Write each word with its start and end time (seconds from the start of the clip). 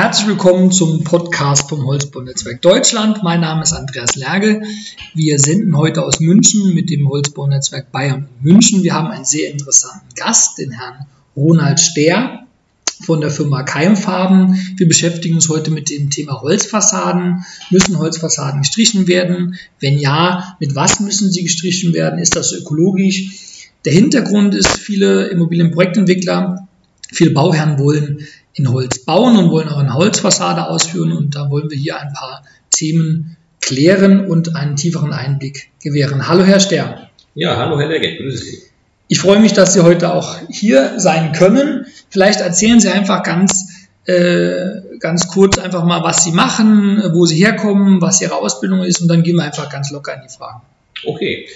Herzlich 0.00 0.28
willkommen 0.28 0.70
zum 0.70 1.02
Podcast 1.02 1.68
vom 1.68 1.84
Holzbaunetzwerk 1.84 2.62
Deutschland. 2.62 3.24
Mein 3.24 3.40
Name 3.40 3.64
ist 3.64 3.72
Andreas 3.72 4.14
Lerge. 4.14 4.62
Wir 5.12 5.40
senden 5.40 5.76
heute 5.76 6.04
aus 6.04 6.20
München 6.20 6.72
mit 6.72 6.88
dem 6.88 7.08
Holzbaunetzwerk 7.08 7.90
Bayern 7.90 8.28
und 8.28 8.44
München. 8.44 8.84
Wir 8.84 8.94
haben 8.94 9.08
einen 9.08 9.24
sehr 9.24 9.50
interessanten 9.50 10.06
Gast, 10.14 10.58
den 10.58 10.70
Herrn 10.70 11.06
Ronald 11.34 11.80
Stehr 11.80 12.44
von 13.02 13.20
der 13.20 13.32
Firma 13.32 13.64
Keimfarben. 13.64 14.54
Wir 14.76 14.86
beschäftigen 14.86 15.34
uns 15.34 15.48
heute 15.48 15.72
mit 15.72 15.90
dem 15.90 16.10
Thema 16.10 16.42
Holzfassaden. 16.42 17.44
Müssen 17.72 17.98
Holzfassaden 17.98 18.60
gestrichen 18.60 19.08
werden? 19.08 19.56
Wenn 19.80 19.98
ja, 19.98 20.56
mit 20.60 20.76
was 20.76 21.00
müssen 21.00 21.32
sie 21.32 21.42
gestrichen 21.42 21.92
werden? 21.92 22.20
Ist 22.20 22.36
das 22.36 22.52
ökologisch? 22.52 23.72
Der 23.84 23.94
Hintergrund 23.94 24.54
ist, 24.54 24.78
viele 24.78 25.26
Immobilienprojektentwickler, 25.26 26.68
viele 27.10 27.30
Bauherren 27.30 27.80
wollen 27.80 28.28
in 28.58 28.72
Holz 28.72 29.04
bauen 29.04 29.36
und 29.36 29.50
wollen 29.50 29.68
auch 29.68 29.78
eine 29.78 29.94
Holzfassade 29.94 30.66
ausführen. 30.66 31.12
Und 31.12 31.36
da 31.36 31.50
wollen 31.50 31.70
wir 31.70 31.76
hier 31.76 31.98
ein 31.98 32.12
paar 32.12 32.44
Themen 32.70 33.36
klären 33.60 34.26
und 34.26 34.56
einen 34.56 34.76
tieferen 34.76 35.12
Einblick 35.12 35.70
gewähren. 35.82 36.28
Hallo, 36.28 36.44
Herr 36.44 36.60
Stern. 36.60 37.08
Ja, 37.34 37.56
hallo, 37.56 37.78
Herr 37.78 37.88
Legge, 37.88 38.16
grüße 38.16 38.38
Sie. 38.38 38.58
Ich 39.08 39.20
freue 39.20 39.40
mich, 39.40 39.52
dass 39.52 39.72
Sie 39.72 39.82
heute 39.82 40.12
auch 40.12 40.36
hier 40.50 40.98
sein 40.98 41.32
können. 41.32 41.86
Vielleicht 42.10 42.40
erzählen 42.40 42.78
Sie 42.78 42.88
einfach 42.88 43.22
ganz, 43.22 43.88
äh, 44.04 44.98
ganz 44.98 45.28
kurz 45.28 45.58
einfach 45.58 45.84
mal, 45.84 46.02
was 46.02 46.24
Sie 46.24 46.32
machen, 46.32 47.02
wo 47.12 47.24
Sie 47.24 47.42
herkommen, 47.42 48.00
was 48.00 48.20
Ihre 48.20 48.34
Ausbildung 48.34 48.82
ist 48.82 49.00
und 49.00 49.08
dann 49.08 49.22
gehen 49.22 49.36
wir 49.36 49.44
einfach 49.44 49.70
ganz 49.70 49.90
locker 49.90 50.14
in 50.14 50.20
die 50.28 50.34
Fragen. 50.34 50.60
Okay. 51.04 51.48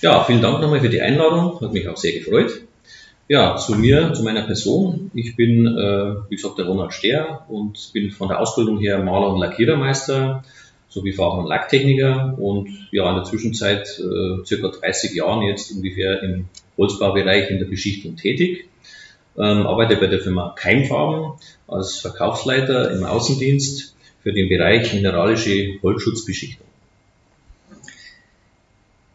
Ja, 0.00 0.22
vielen 0.24 0.42
Dank 0.42 0.60
nochmal 0.60 0.80
für 0.80 0.88
die 0.88 1.00
Einladung. 1.00 1.60
Hat 1.60 1.72
mich 1.72 1.88
auch 1.88 1.96
sehr 1.96 2.12
gefreut. 2.12 2.62
Ja, 3.28 3.56
zu 3.56 3.74
mir, 3.74 4.14
zu 4.14 4.22
meiner 4.22 4.42
Person. 4.42 5.10
Ich 5.12 5.36
bin, 5.36 5.66
äh, 5.66 6.30
wie 6.30 6.36
gesagt, 6.36 6.56
der 6.56 6.64
Ronald 6.64 6.94
Stehr 6.94 7.44
und 7.48 7.92
bin 7.92 8.10
von 8.10 8.28
der 8.28 8.40
Ausbildung 8.40 8.78
her 8.78 9.02
Maler 9.02 9.28
und 9.28 9.40
Lackierermeister 9.40 10.42
sowie 10.88 11.12
Farben- 11.12 11.40
und 11.40 11.48
Lacktechniker 11.48 12.38
und 12.38 12.88
ja, 12.90 13.06
in 13.10 13.16
der 13.16 13.24
Zwischenzeit 13.24 13.86
äh, 13.98 14.44
circa 14.46 14.68
30 14.68 15.14
Jahren 15.14 15.42
jetzt 15.42 15.70
ungefähr 15.72 16.22
im 16.22 16.46
Holzbaubereich 16.78 17.50
in 17.50 17.58
der 17.58 17.66
Beschichtung 17.66 18.16
tätig. 18.16 18.66
Ähm, 19.36 19.66
arbeite 19.66 19.96
bei 19.96 20.06
der 20.06 20.20
Firma 20.20 20.54
Keimfarben 20.56 21.32
als 21.68 21.98
Verkaufsleiter 21.98 22.90
im 22.92 23.04
Außendienst 23.04 23.94
für 24.22 24.32
den 24.32 24.48
Bereich 24.48 24.94
mineralische 24.94 25.74
Holzschutzbeschichtung. 25.82 26.66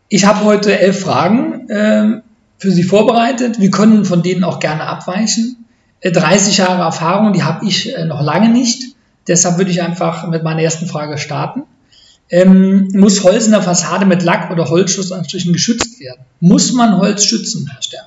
Ich 0.08 0.26
habe 0.26 0.46
heute 0.46 0.78
elf 0.78 1.00
Fragen. 1.00 1.68
Ähm 1.72 2.22
für 2.64 2.72
Sie 2.72 2.84
vorbereitet. 2.84 3.60
Wir 3.60 3.72
können 3.72 4.06
von 4.06 4.24
denen 4.24 4.46
auch 4.46 4.60
gerne 4.60 4.84
abweichen. 4.84 5.66
30 6.02 6.58
äh, 6.58 6.62
Jahre 6.62 6.82
Erfahrung, 6.84 7.34
die 7.34 7.44
habe 7.44 7.68
ich 7.68 7.94
äh, 7.94 8.06
noch 8.06 8.22
lange 8.22 8.50
nicht. 8.50 8.96
Deshalb 9.28 9.58
würde 9.58 9.70
ich 9.70 9.82
einfach 9.82 10.30
mit 10.30 10.44
meiner 10.44 10.62
ersten 10.62 10.88
Frage 10.88 11.18
starten. 11.18 11.64
Ähm, 12.30 12.88
muss 12.94 13.22
Holz 13.26 13.46
in 13.46 13.52
der 13.52 13.62
Fassade 13.62 14.06
mit 14.06 14.24
Lack 14.24 14.50
oder 14.50 14.70
Holzschussanstrichen 14.70 15.52
geschützt 15.52 16.00
werden? 16.00 16.22
Muss 16.40 16.72
man 16.72 16.98
Holz 16.98 17.26
schützen, 17.26 17.70
Herr 17.70 17.82
Stern? 17.82 18.06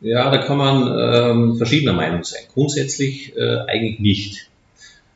Ja, 0.00 0.28
da 0.28 0.38
kann 0.38 0.58
man 0.58 0.92
ähm, 0.98 1.56
verschiedener 1.56 1.92
Meinung 1.92 2.24
sein. 2.24 2.42
Grundsätzlich 2.52 3.36
äh, 3.36 3.58
eigentlich 3.68 4.00
nicht. 4.00 4.48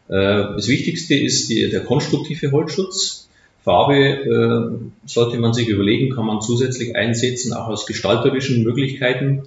Äh, 0.09 0.55
das 0.55 0.69
Wichtigste 0.69 1.17
ist 1.17 1.51
die, 1.51 1.69
der 1.69 1.81
konstruktive 1.81 2.53
Holzschutz. 2.53 3.20
Farbe 3.63 3.97
äh, 3.97 5.07
sollte 5.07 5.39
man 5.39 5.53
sich 5.53 5.69
überlegen, 5.69 6.15
kann 6.15 6.27
man 6.27 6.41
zusätzlich 6.41 6.97
einsetzen, 6.97 7.53
auch 7.53 7.69
aus 7.69 7.87
gestalterischen 7.87 8.63
Möglichkeiten 8.63 9.43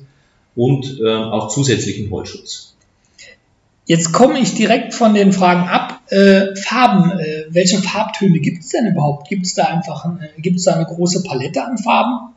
und 0.56 1.00
äh, 1.04 1.10
auch 1.10 1.48
zusätzlichen 1.50 2.12
Holzschutz. 2.12 2.74
Jetzt 3.86 4.14
komme 4.14 4.40
ich 4.40 4.54
direkt 4.54 4.94
von 4.94 5.14
den 5.14 5.34
Fragen 5.34 5.68
ab. 5.68 6.02
Äh, 6.08 6.56
Farben, 6.56 7.20
äh, 7.20 7.46
welche 7.50 7.80
Farbtöne 7.80 8.40
gibt 8.40 8.64
es 8.64 8.70
denn 8.70 8.88
überhaupt? 8.88 9.28
Gibt 9.28 9.46
es 9.46 9.56
da 9.56 9.66
einfach 9.66 10.06
äh, 10.06 10.42
gibt's 10.42 10.64
da 10.64 10.76
eine 10.76 10.86
große 10.86 11.24
Palette 11.24 11.66
an 11.66 11.78
Farben? 11.78 12.34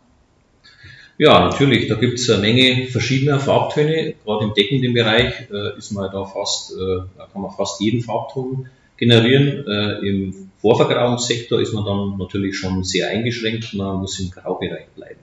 Ja, 1.18 1.44
natürlich, 1.44 1.88
da 1.88 1.94
gibt 1.94 2.18
es 2.18 2.28
eine 2.28 2.42
Menge 2.42 2.88
verschiedener 2.88 3.38
Farbtöne. 3.38 4.14
Gerade 4.24 4.44
im 4.44 4.54
deckenden 4.54 4.92
Bereich 4.92 5.48
äh, 5.52 5.78
ist 5.78 5.92
man 5.92 6.10
da 6.10 6.24
fast, 6.24 6.72
da 6.76 7.26
kann 7.32 7.42
man 7.42 7.50
fast 7.52 7.80
jeden 7.80 8.02
Farbton 8.02 8.66
generieren. 8.98 9.64
Im 10.02 10.45
Vorvergrauungssektor 10.60 11.60
ist 11.60 11.72
man 11.72 11.84
dann 11.84 12.18
natürlich 12.18 12.56
schon 12.56 12.82
sehr 12.82 13.08
eingeschränkt, 13.08 13.74
man 13.74 13.98
muss 13.98 14.18
im 14.18 14.30
Graubereich 14.30 14.86
bleiben. 14.94 15.20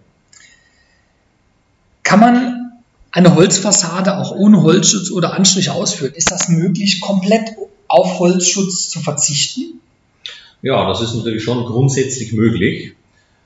Kann 2.04 2.20
man 2.20 2.72
eine 3.12 3.36
Holzfassade 3.36 4.18
auch 4.18 4.32
ohne 4.36 4.62
Holzschutz 4.64 5.12
oder 5.12 5.34
Anstrich 5.34 5.70
ausführen? 5.70 6.14
Ist 6.16 6.32
das 6.32 6.50
möglich, 6.50 7.02
komplett 7.02 7.56
auf 7.88 8.20
Holzschutz 8.20 8.90
zu 8.90 9.00
verzichten? 9.00 9.80
Ja, 10.62 10.88
das 10.88 11.02
ist 11.02 11.14
natürlich 11.14 11.44
schon 11.44 11.66
grundsätzlich 11.66 12.34
möglich, 12.34 12.94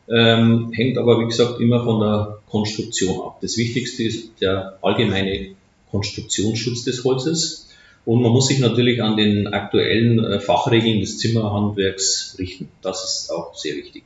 ähm, 0.07 0.71
hängt 0.71 0.97
aber 0.97 1.19
wie 1.19 1.25
gesagt 1.25 1.59
immer 1.59 1.83
von 1.83 1.99
der 1.99 2.37
Konstruktion 2.49 3.21
ab. 3.21 3.39
Das 3.41 3.57
Wichtigste 3.57 4.03
ist 4.03 4.39
der 4.39 4.77
allgemeine 4.81 5.55
Konstruktionsschutz 5.91 6.83
des 6.83 7.03
Holzes. 7.03 7.66
Und 8.07 8.21
man 8.21 8.31
muss 8.31 8.47
sich 8.47 8.59
natürlich 8.59 9.03
an 9.03 9.17
den 9.17 9.47
aktuellen 9.47 10.23
äh, 10.23 10.39
Fachregeln 10.39 11.01
des 11.01 11.17
Zimmerhandwerks 11.17 12.37
richten. 12.39 12.69
Das 12.81 13.03
ist 13.03 13.29
auch 13.33 13.53
sehr 13.53 13.75
wichtig. 13.75 14.05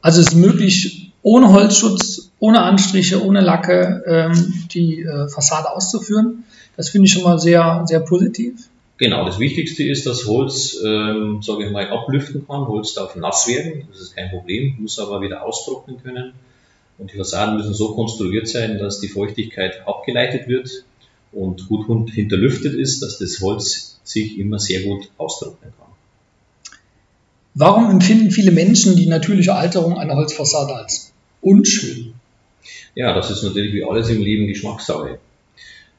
Also 0.00 0.20
es 0.20 0.28
ist 0.28 0.34
möglich, 0.36 1.10
ohne 1.22 1.52
Holzschutz, 1.52 2.30
ohne 2.38 2.62
Anstriche, 2.62 3.24
ohne 3.24 3.40
Lacke 3.40 4.04
ähm, 4.06 4.66
die 4.70 5.02
äh, 5.02 5.28
Fassade 5.28 5.68
auszuführen. 5.68 6.44
Das 6.76 6.90
finde 6.90 7.06
ich 7.06 7.12
schon 7.12 7.24
mal 7.24 7.40
sehr, 7.40 7.82
sehr 7.88 7.98
positiv. 7.98 8.68
Genau, 8.98 9.26
das 9.26 9.40
Wichtigste 9.40 9.82
ist, 9.82 10.06
dass 10.06 10.28
Holz, 10.28 10.80
ähm, 10.80 11.42
sage 11.42 11.66
ich 11.66 11.72
mal, 11.72 11.88
ablüften 11.88 12.46
kann. 12.46 12.68
Holz 12.68 12.94
darf 12.94 13.16
nass 13.16 13.48
werden, 13.48 13.88
das 13.90 14.00
ist 14.00 14.14
kein 14.14 14.30
Problem, 14.30 14.76
muss 14.78 15.00
aber 15.00 15.20
wieder 15.20 15.44
austrocknen 15.44 16.00
können. 16.00 16.34
Und 16.98 17.12
die 17.12 17.16
Fassaden 17.16 17.56
müssen 17.56 17.74
so 17.74 17.96
konstruiert 17.96 18.46
sein, 18.46 18.78
dass 18.78 19.00
die 19.00 19.08
Feuchtigkeit 19.08 19.88
abgeleitet 19.88 20.46
wird 20.46 20.84
und 21.34 21.68
gut 21.68 22.10
hinterlüftet 22.10 22.74
ist, 22.74 23.02
dass 23.02 23.18
das 23.18 23.40
Holz 23.40 24.00
sich 24.04 24.38
immer 24.38 24.58
sehr 24.58 24.82
gut 24.82 25.10
austrocknen 25.16 25.72
kann. 25.78 25.88
Warum 27.54 27.90
empfinden 27.90 28.30
viele 28.30 28.50
Menschen 28.50 28.96
die 28.96 29.06
natürliche 29.06 29.54
Alterung 29.54 29.98
einer 29.98 30.16
Holzfassade 30.16 30.74
als 30.74 31.12
unschön? 31.40 32.14
Ja, 32.94 33.14
das 33.14 33.30
ist 33.30 33.42
natürlich 33.42 33.72
wie 33.72 33.84
alles 33.84 34.08
im 34.08 34.22
Leben 34.22 34.46
Geschmackssache. 34.46 35.18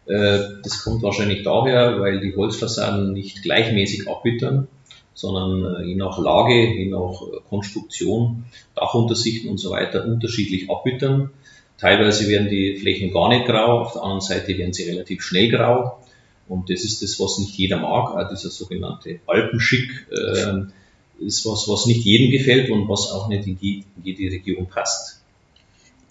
Äh, 0.06 0.40
das 0.64 0.84
kommt 0.84 1.02
wahrscheinlich 1.02 1.44
daher, 1.44 2.00
weil 2.00 2.20
die 2.20 2.36
Holzfassaden 2.36 3.14
nicht 3.14 3.42
gleichmäßig 3.42 4.10
abwittern, 4.10 4.68
sondern 5.14 5.76
äh, 5.76 5.86
je 5.86 5.96
nach 5.96 6.20
Lage, 6.20 6.74
je 6.74 6.90
nach 6.90 7.22
Konstruktion, 7.50 8.46
Dachuntersichten 8.76 9.50
und 9.50 9.58
so 9.58 9.72
weiter 9.72 10.06
unterschiedlich 10.06 10.70
abwittern. 10.70 11.32
Teilweise 11.78 12.28
werden 12.30 12.50
die 12.50 12.78
Flächen 12.78 13.12
gar 13.12 13.30
nicht 13.30 13.46
grau, 13.46 13.82
auf 13.82 13.94
der 13.94 14.04
anderen 14.04 14.22
Seite 14.22 14.58
werden 14.58 14.74
sie 14.74 14.90
relativ 14.90 15.22
schnell 15.22 15.50
grau. 15.50 16.00
Und 16.48 16.70
das 16.70 16.84
ist 16.84 17.02
das, 17.02 17.20
was 17.20 17.40
nicht 17.40 17.56
jeder 17.58 17.78
mag. 17.78 18.16
Auch 18.16 18.30
dieser 18.30 18.50
sogenannte 18.50 19.20
Alpenschick 19.28 20.08
äh, 20.12 21.26
ist 21.26 21.46
was, 21.46 21.68
was 21.68 21.86
nicht 21.86 22.06
jedem 22.06 22.32
gefällt 22.32 22.70
und 22.70 22.88
was 22.88 23.12
auch 23.12 23.28
nicht 23.28 23.48
in, 23.48 23.58
die, 23.58 23.84
in 23.98 24.04
jede 24.04 24.34
Region 24.34 24.68
passt. 24.68 25.22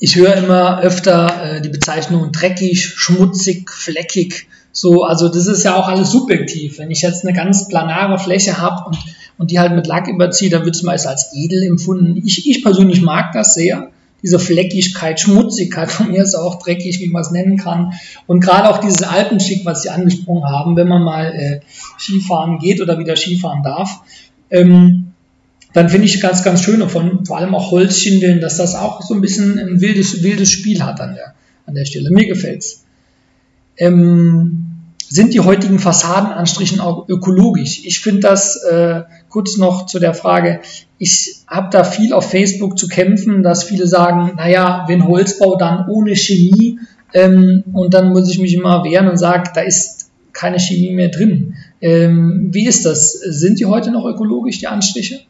Ich 0.01 0.17
höre 0.17 0.35
immer 0.35 0.83
öfter 0.83 1.57
äh, 1.57 1.61
die 1.63 1.69
Bezeichnung 1.69 2.33
dreckig, 2.33 2.85
schmutzig, 2.85 3.71
fleckig. 3.71 4.49
So, 4.73 5.05
also 5.05 5.29
das 5.29 5.47
ist 5.47 5.63
ja 5.63 5.77
auch 5.77 5.87
alles 5.87 6.11
subjektiv. 6.11 6.79
Wenn 6.79 6.91
ich 6.91 7.03
jetzt 7.03 7.25
eine 7.25 7.35
ganz 7.35 7.69
planare 7.69 8.19
Fläche 8.19 8.59
habe 8.59 8.89
und, 8.89 8.99
und 9.39 9.53
die 9.53 9.61
halt 9.61 9.73
mit 9.73 9.87
Lack 9.87 10.09
überziehe, 10.09 10.51
dann 10.51 10.65
wird 10.65 10.75
es 10.75 10.83
meist 10.83 11.07
als 11.07 11.33
edel 11.33 11.63
empfunden. 11.63 12.21
Ich, 12.27 12.49
ich 12.49 12.63
persönlich 12.65 13.03
mag 13.03 13.33
das 13.33 13.55
sehr 13.55 13.93
diese 14.25 14.39
Fleckigkeit, 14.39 15.21
Schmutzigkeit, 15.21 15.93
von 15.93 16.11
mir 16.11 16.23
ist 16.23 16.35
auch 16.35 16.59
dreckig, 16.59 16.99
wie 16.99 17.09
man 17.09 17.21
es 17.21 17.31
nennen 17.31 17.59
kann. 17.59 17.93
Und 18.27 18.41
gerade 18.41 18.71
auch 18.71 18.79
dieses 18.79 19.03
Alpenschick, 19.03 19.67
was 19.67 19.83
Sie 19.83 19.91
angesprochen 19.91 20.45
haben, 20.45 20.77
wenn 20.77 20.89
man 20.89 21.03
mal 21.03 21.27
äh, 21.35 21.61
Skifahren 21.99 22.59
geht 22.59 22.81
oder 22.81 22.99
wieder 22.99 23.17
Skifahren 23.17 23.63
darf, 23.63 24.01
ähm, 24.51 25.13
dann 25.75 25.91
finde 25.91 26.07
ich 26.07 26.23
ganz, 26.23 26.43
ganz 26.43 26.63
schön, 26.63 26.89
von, 26.89 27.27
vor 27.27 27.37
allem 27.37 27.55
auch 27.55 27.71
Holzschindeln, 27.71 28.41
dass 28.41 28.57
das 28.57 28.75
auch 28.75 29.03
so 29.03 29.13
ein 29.13 29.21
bisschen 29.21 29.59
ein 29.59 29.83
wildes, 29.83 30.23
wildes 30.23 30.51
Spiel 30.51 30.83
hat 30.83 31.03
an 31.03 31.15
der, 31.15 31.35
an 31.67 31.75
der 31.75 31.85
Stelle. 31.85 32.11
Mir 32.11 32.27
gefällt's. 32.27 32.85
Ähm, 33.77 34.64
sind 35.15 35.33
die 35.33 35.39
heutigen 35.39 35.79
Fassadenanstrichen 35.79 36.81
auch 36.81 37.09
ökologisch? 37.09 37.83
Ich 37.85 38.01
finde 38.01 38.23
das 38.23 38.57
äh, 38.65 39.03
kurz 39.29 39.57
noch 39.59 39.87
zu 39.87 40.01
der 40.01 40.13
Frage, 40.13 40.59
ich 40.99 41.37
habe 41.47 41.69
da 41.71 41.85
viel 41.85 42.13
auf 42.13 42.29
Facebook 42.29 42.77
zu 42.77 42.89
kämpfen, 42.89 43.45
dass 43.45 43.63
viele 43.63 43.87
sagen, 43.87 44.33
naja, 44.37 44.87
wenn 44.89 45.07
Holzbau, 45.07 45.55
dann 45.55 45.89
ohne 45.89 46.17
Chemie 46.17 46.81
ähm, 47.13 47.63
und 47.73 47.95
dann 47.95 48.09
muss 48.09 48.29
ich 48.29 48.41
mich 48.41 48.55
immer 48.55 48.83
wehren 48.83 49.07
und 49.07 49.17
sage, 49.17 49.53
da 49.55 49.61
ist 49.61 50.11
keine 50.33 50.59
Chemie 50.59 50.91
mehr 50.91 51.11
drin. 51.11 51.55
Ähm, 51.81 52.49
wie 52.53 52.67
ist 52.67 52.85
das? 52.85 53.13
Sind 53.13 53.61
die 53.61 53.67
heute 53.67 53.93
noch 53.93 54.07
ökologisch, 54.07 54.59
die 54.59 54.67
Anstriche? 54.67 55.21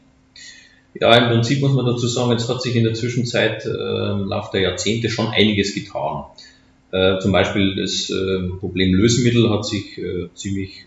Ja, 0.98 1.14
im 1.14 1.28
Prinzip 1.28 1.60
muss 1.60 1.75
man 1.75 1.84
dazu 1.84 2.06
sagen, 2.06 2.32
es 2.32 2.48
hat 2.48 2.62
sich 2.62 2.75
in 2.75 2.84
der 2.84 2.94
Zwischenzeit 2.94 3.66
äh, 3.66 4.12
im 4.12 4.28
Laufe 4.28 4.48
der 4.54 4.62
Jahrzehnte 4.62 5.10
schon 5.10 5.28
einiges 5.28 5.75
getan. 5.75 6.25
Äh, 6.94 7.19
zum 7.19 7.32
Beispiel 7.32 7.75
das 7.75 8.08
äh, 8.08 8.49
Problem 8.61 8.94
Lösemittel 8.94 9.50
hat 9.50 9.67
sich 9.67 9.99
äh, 9.99 10.29
ziemlich 10.35 10.87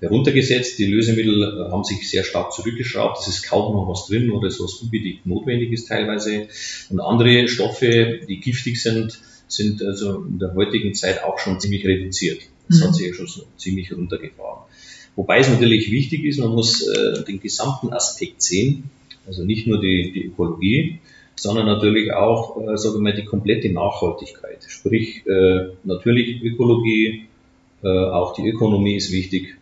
heruntergesetzt. 0.00 0.78
Die 0.78 0.86
Lösemittel 0.86 1.42
äh, 1.42 1.70
haben 1.70 1.84
sich 1.84 2.08
sehr 2.10 2.24
stark 2.24 2.52
zurückgeschraubt. 2.52 3.20
Es 3.20 3.28
ist 3.28 3.42
kaum 3.42 3.74
noch 3.74 3.88
was 3.88 4.06
drin 4.06 4.30
oder 4.30 4.50
so 4.50 4.64
was 4.64 4.74
unbedingt 4.74 5.24
notwendig 5.24 5.72
ist 5.72 5.88
teilweise. 5.88 6.48
Und 6.90 7.00
andere 7.00 7.48
Stoffe, 7.48 8.20
die 8.28 8.40
giftig 8.40 8.82
sind, 8.82 9.20
sind 9.48 9.82
also 9.82 10.24
in 10.24 10.40
der 10.40 10.54
heutigen 10.54 10.94
Zeit 10.94 11.22
auch 11.22 11.38
schon 11.38 11.60
ziemlich 11.60 11.86
reduziert. 11.86 12.40
Das 12.68 12.80
mhm. 12.80 12.84
hat 12.84 12.94
sich 12.96 13.06
ja 13.06 13.14
schon 13.14 13.28
so 13.28 13.44
ziemlich 13.56 13.92
runtergefahren. 13.92 14.64
Wobei 15.14 15.38
es 15.38 15.48
natürlich 15.48 15.90
wichtig 15.90 16.24
ist, 16.24 16.40
man 16.40 16.50
muss 16.50 16.86
äh, 16.86 17.24
den 17.24 17.40
gesamten 17.40 17.92
Aspekt 17.92 18.42
sehen, 18.42 18.90
also 19.26 19.44
nicht 19.44 19.66
nur 19.66 19.80
die, 19.80 20.12
die 20.12 20.24
Ökologie, 20.26 20.98
sondern 21.36 21.66
natürlich 21.66 22.12
auch, 22.12 22.56
äh, 22.60 22.76
sagen 22.76 22.96
wir 22.96 23.02
mal, 23.02 23.14
die 23.14 23.24
komplette 23.24 23.70
Nachhaltigkeit. 23.70 24.58
Sprich, 24.66 25.26
äh, 25.26 25.68
natürlich 25.84 26.42
Ökologie, 26.42 27.26
äh, 27.82 27.88
auch 27.88 28.34
die 28.34 28.48
Ökonomie 28.48 28.96
ist 28.96 29.12
wichtig. 29.12 29.56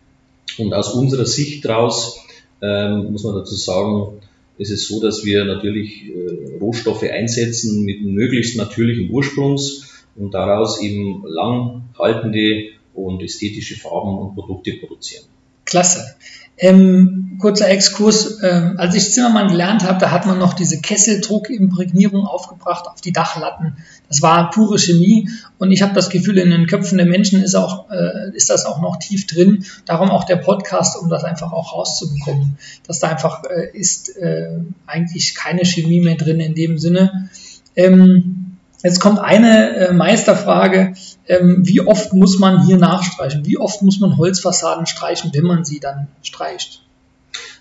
Und 0.57 0.73
aus 0.73 0.93
unserer 0.93 1.25
Sicht 1.25 1.65
daraus 1.65 2.25
ähm, 2.61 3.11
muss 3.11 3.23
man 3.23 3.35
dazu 3.35 3.55
sagen, 3.55 4.21
ist 4.57 4.71
es 4.71 4.87
so, 4.87 5.01
dass 5.01 5.25
wir 5.25 5.43
natürlich 5.43 6.05
äh, 6.05 6.57
Rohstoffe 6.59 7.03
einsetzen 7.03 7.83
mit 7.83 8.01
möglichst 8.01 8.57
natürlichen 8.57 9.11
Ursprungs 9.11 10.05
und 10.15 10.33
daraus 10.33 10.81
eben 10.81 11.23
langhaltende 11.27 12.69
und 12.93 13.21
ästhetische 13.21 13.75
Farben 13.75 14.17
und 14.17 14.35
Produkte 14.35 14.73
produzieren. 14.73 15.25
Klasse. 15.65 16.15
Ähm, 16.57 17.37
kurzer 17.39 17.69
Exkurs, 17.69 18.41
ähm, 18.43 18.75
als 18.77 18.95
ich 18.95 19.11
Zimmermann 19.11 19.49
gelernt 19.49 19.83
habe, 19.83 19.99
da 19.99 20.11
hat 20.11 20.25
man 20.25 20.39
noch 20.39 20.53
diese 20.53 20.79
Kesseldruckimprägnierung 20.79 22.25
aufgebracht 22.25 22.87
auf 22.87 23.01
die 23.01 23.11
Dachlatten. 23.11 23.77
Das 24.07 24.21
war 24.21 24.49
pure 24.51 24.79
Chemie 24.79 25.29
und 25.57 25.71
ich 25.71 25.81
habe 25.81 25.93
das 25.93 26.09
Gefühl, 26.09 26.37
in 26.37 26.51
den 26.51 26.67
Köpfen 26.67 26.97
der 26.97 27.07
Menschen 27.07 27.41
ist, 27.41 27.55
auch, 27.55 27.89
äh, 27.91 28.35
ist 28.35 28.49
das 28.49 28.65
auch 28.65 28.81
noch 28.81 28.97
tief 28.97 29.27
drin. 29.27 29.65
Darum 29.85 30.09
auch 30.11 30.23
der 30.23 30.37
Podcast, 30.37 30.97
um 31.01 31.09
das 31.09 31.23
einfach 31.23 31.51
auch 31.51 31.73
rauszubekommen. 31.73 32.57
Dass 32.87 32.99
da 32.99 33.09
einfach 33.09 33.43
äh, 33.43 33.77
ist 33.77 34.15
äh, 34.17 34.59
eigentlich 34.87 35.35
keine 35.35 35.65
Chemie 35.65 35.99
mehr 35.99 36.15
drin 36.15 36.39
in 36.39 36.55
dem 36.55 36.77
Sinne. 36.77 37.29
Ähm, 37.75 38.44
Jetzt 38.85 38.99
kommt 38.99 39.17
eine 39.17 39.75
äh, 39.77 39.93
Meisterfrage. 39.93 40.93
Ähm, 41.27 41.67
wie 41.67 41.81
oft 41.81 42.13
muss 42.13 42.37
man 42.37 42.67
hier 42.67 42.77
nachstreichen? 42.77 43.43
Wie 43.43 43.57
oft 43.57 43.81
muss 43.81 43.99
man 43.99 44.15
Holzfassaden 44.15 44.85
streichen, 44.85 45.31
wenn 45.33 45.43
man 45.43 45.65
sie 45.65 45.79
dann 45.79 46.07
streicht? 46.21 46.83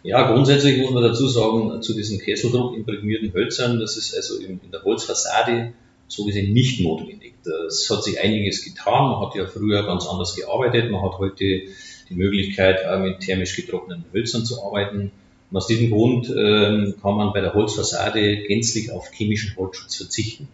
Ja, 0.02 0.30
grundsätzlich 0.30 0.82
muss 0.82 0.90
man 0.90 1.02
dazu 1.02 1.26
sagen, 1.26 1.80
zu 1.80 1.94
diesen 1.94 2.18
Kesseldruck 2.18 2.76
imprägnierten 2.76 3.32
Hölzern, 3.32 3.80
das 3.80 3.96
ist 3.96 4.14
also 4.14 4.36
in, 4.36 4.60
in, 4.62 4.70
der 4.70 4.82
Holzfassade 4.82 5.72
so 6.08 6.26
gesehen 6.26 6.52
nicht 6.52 6.80
notwendig. 6.82 7.32
Das 7.42 7.88
hat 7.88 8.04
sich 8.04 8.20
einiges 8.20 8.62
getan. 8.62 9.12
Man 9.12 9.26
hat 9.26 9.34
ja 9.34 9.46
früher 9.46 9.82
ganz 9.86 10.06
anders 10.06 10.36
gearbeitet. 10.36 10.90
Man 10.90 11.00
hat 11.00 11.18
heute 11.18 11.62
die 12.10 12.14
Möglichkeit, 12.14 12.80
mit 13.00 13.20
thermisch 13.20 13.56
getrockneten 13.56 14.04
Hölzern 14.12 14.44
zu 14.44 14.62
arbeiten. 14.62 15.10
Und 15.50 15.56
aus 15.56 15.68
diesem 15.68 15.88
Grund 15.88 16.28
ähm, 16.28 16.96
kann 17.00 17.16
man 17.16 17.32
bei 17.32 17.40
der 17.40 17.54
Holzfassade 17.54 18.42
gänzlich 18.46 18.92
auf 18.92 19.10
chemischen 19.10 19.56
Holzschutz 19.56 19.96
verzichten. 19.96 20.48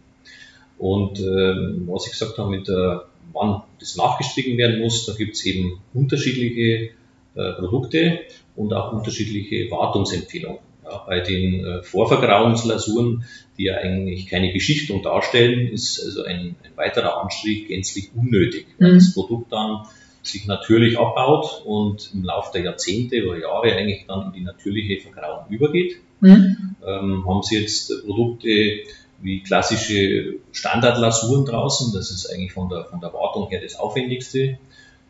Und 0.81 1.21
äh, 1.21 1.55
was 1.87 2.07
ich 2.07 2.13
gesagt 2.13 2.39
habe, 2.39 2.49
mit 2.51 2.67
der, 2.67 3.05
wann 3.35 3.63
das 3.79 3.97
nachgestrichen 3.97 4.57
werden 4.57 4.81
muss, 4.81 5.05
da 5.05 5.13
gibt 5.13 5.37
es 5.37 5.45
eben 5.45 5.79
unterschiedliche 5.93 6.91
äh, 7.35 7.53
Produkte 7.59 8.21
und 8.57 8.73
auch 8.73 8.93
unterschiedliche 8.95 9.71
Wartungsempfehlungen. 9.71 10.59
Ja, 10.83 11.05
bei 11.07 11.21
den 11.21 11.63
äh, 11.63 11.83
Vorvergrauungslasuren, 11.83 13.25
die 13.59 13.65
ja 13.65 13.77
eigentlich 13.77 14.27
keine 14.27 14.53
Beschichtung 14.55 15.03
darstellen, 15.03 15.69
ist 15.69 16.03
also 16.03 16.25
ein, 16.25 16.57
ein 16.65 16.73
weiterer 16.77 17.23
Anstrich 17.23 17.69
gänzlich 17.69 18.11
unnötig, 18.17 18.67
weil 18.79 18.93
mhm. 18.93 18.95
das 18.95 19.13
Produkt 19.13 19.53
dann 19.53 19.83
sich 20.23 20.47
natürlich 20.47 20.99
abbaut 20.99 21.63
und 21.67 22.11
im 22.15 22.25
Laufe 22.25 22.53
der 22.55 22.63
Jahrzehnte 22.63 23.27
oder 23.29 23.39
Jahre 23.39 23.75
eigentlich 23.77 24.07
dann 24.09 24.29
in 24.29 24.33
die 24.33 24.41
natürliche 24.41 25.03
Vergrauung 25.03 25.45
übergeht. 25.51 25.97
Mhm. 26.21 26.77
Ähm, 26.87 27.25
haben 27.27 27.43
Sie 27.43 27.59
jetzt 27.59 27.93
Produkte, 28.07 28.81
wie 29.23 29.43
klassische 29.43 30.35
Standardlasuren 30.53 31.45
draußen. 31.45 31.93
Das 31.93 32.11
ist 32.11 32.27
eigentlich 32.27 32.53
von 32.53 32.69
der, 32.69 32.85
von 32.85 33.01
der 33.01 33.13
Wartung 33.13 33.49
her 33.49 33.61
das 33.63 33.79
Aufwendigste. 33.79 34.59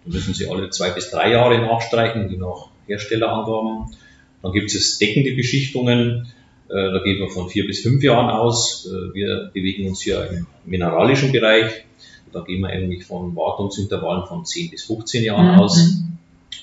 Da 0.05 0.13
müssen 0.13 0.35
Sie 0.35 0.49
alle 0.49 0.71
zwei 0.71 0.91
bis 0.91 1.11
drei 1.11 1.31
Jahre 1.31 1.59
nachstreichen, 1.59 2.31
je 2.31 2.37
nach 2.37 2.69
Herstellerangaben. 2.87 3.95
Dann 4.43 4.53
gibt 4.53 4.75
es 4.75 4.99
deckende 4.99 5.35
Beschichtungen. 5.35 6.29
Äh, 6.69 6.93
da 6.93 7.01
geht 7.05 7.21
man 7.21 7.29
von 7.29 7.49
vier 7.49 7.67
bis 7.67 7.81
fünf 7.81 8.03
Jahren 8.03 8.31
aus. 8.31 8.87
Äh, 8.87 9.15
wir 9.15 9.51
bewegen 9.53 9.89
uns 9.89 10.01
hier 10.01 10.29
im 10.31 10.47
mineralischen 10.65 11.33
Bereich. 11.33 11.85
Da 12.33 12.41
gehen 12.41 12.61
wir 12.61 12.69
eigentlich 12.69 13.05
von 13.05 13.35
Wartungsintervallen 13.35 14.27
von 14.27 14.45
10 14.45 14.71
bis 14.71 14.85
15 14.85 15.25
Jahren 15.25 15.55
mhm. 15.55 15.61
aus. 15.61 15.97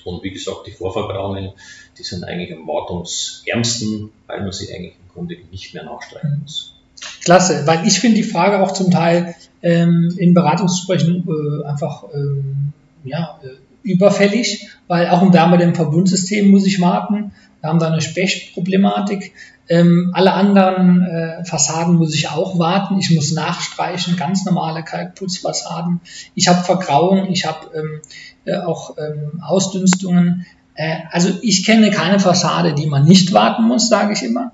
Und 0.04 0.22
wie 0.24 0.30
gesagt, 0.30 0.66
die 0.66 0.70
Vorverbrauungen, 0.70 1.52
die 1.98 2.02
sind 2.02 2.24
eigentlich 2.24 2.52
am 2.52 2.66
wartungsärmsten, 2.66 4.10
weil 4.26 4.40
man 4.40 4.52
sie 4.52 4.72
eigentlich 4.72 4.94
im 4.94 5.12
Grunde 5.12 5.36
nicht 5.50 5.74
mehr 5.74 5.84
nachstreichen 5.84 6.40
muss. 6.42 6.77
Klasse, 7.24 7.66
weil 7.66 7.86
ich 7.86 8.00
finde 8.00 8.16
die 8.16 8.22
Frage 8.22 8.62
auch 8.62 8.72
zum 8.72 8.90
Teil 8.90 9.34
ähm, 9.62 10.14
in 10.18 10.34
Beratungsgesprächen 10.34 11.26
äh, 11.26 11.66
einfach 11.66 12.04
ähm, 12.14 12.72
ja, 13.04 13.38
äh, 13.42 13.48
überfällig, 13.82 14.68
weil 14.86 15.08
auch 15.08 15.22
im 15.22 15.32
Wärmedämmverbundsystem 15.32 16.50
muss 16.50 16.66
ich 16.66 16.80
warten. 16.80 17.32
Wir 17.60 17.70
haben 17.70 17.78
da 17.78 17.88
eine 17.88 18.00
Spechtproblematik. 18.00 19.32
Ähm, 19.68 20.12
alle 20.14 20.32
anderen 20.32 21.02
äh, 21.02 21.44
Fassaden 21.44 21.96
muss 21.96 22.14
ich 22.14 22.30
auch 22.30 22.58
warten. 22.58 22.98
Ich 22.98 23.10
muss 23.10 23.32
nachstreichen, 23.32 24.16
ganz 24.16 24.44
normale 24.44 24.82
Kalkputzfassaden. 24.82 26.00
Ich 26.34 26.48
habe 26.48 26.64
Vergrauung, 26.64 27.30
ich 27.30 27.44
habe 27.44 27.66
ähm, 27.74 28.00
äh, 28.44 28.56
auch 28.56 28.96
ähm, 28.96 29.42
Ausdünstungen. 29.42 30.46
Äh, 30.74 30.96
also 31.10 31.30
ich 31.42 31.66
kenne 31.66 31.90
keine 31.90 32.20
Fassade, 32.20 32.72
die 32.72 32.86
man 32.86 33.04
nicht 33.04 33.32
warten 33.32 33.64
muss, 33.64 33.88
sage 33.88 34.14
ich 34.14 34.22
immer. 34.22 34.52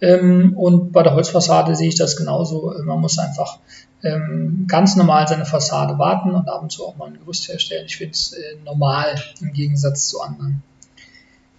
Ähm, 0.00 0.54
und 0.56 0.92
bei 0.92 1.02
der 1.02 1.14
Holzfassade 1.14 1.74
sehe 1.76 1.88
ich 1.88 1.94
das 1.94 2.16
genauso. 2.16 2.74
Man 2.84 3.00
muss 3.00 3.18
einfach 3.18 3.58
ähm, 4.02 4.66
ganz 4.68 4.96
normal 4.96 5.26
seine 5.28 5.46
Fassade 5.46 5.98
warten 5.98 6.32
und 6.32 6.48
ab 6.48 6.62
und 6.62 6.70
zu 6.70 6.86
auch 6.86 6.96
mal 6.96 7.06
ein 7.06 7.18
Gerüst 7.18 7.48
herstellen. 7.48 7.86
Ich 7.86 7.96
finde 7.96 8.12
es 8.12 8.32
äh, 8.32 8.56
normal 8.64 9.14
im 9.40 9.52
Gegensatz 9.52 10.08
zu 10.08 10.20
anderen. 10.20 10.62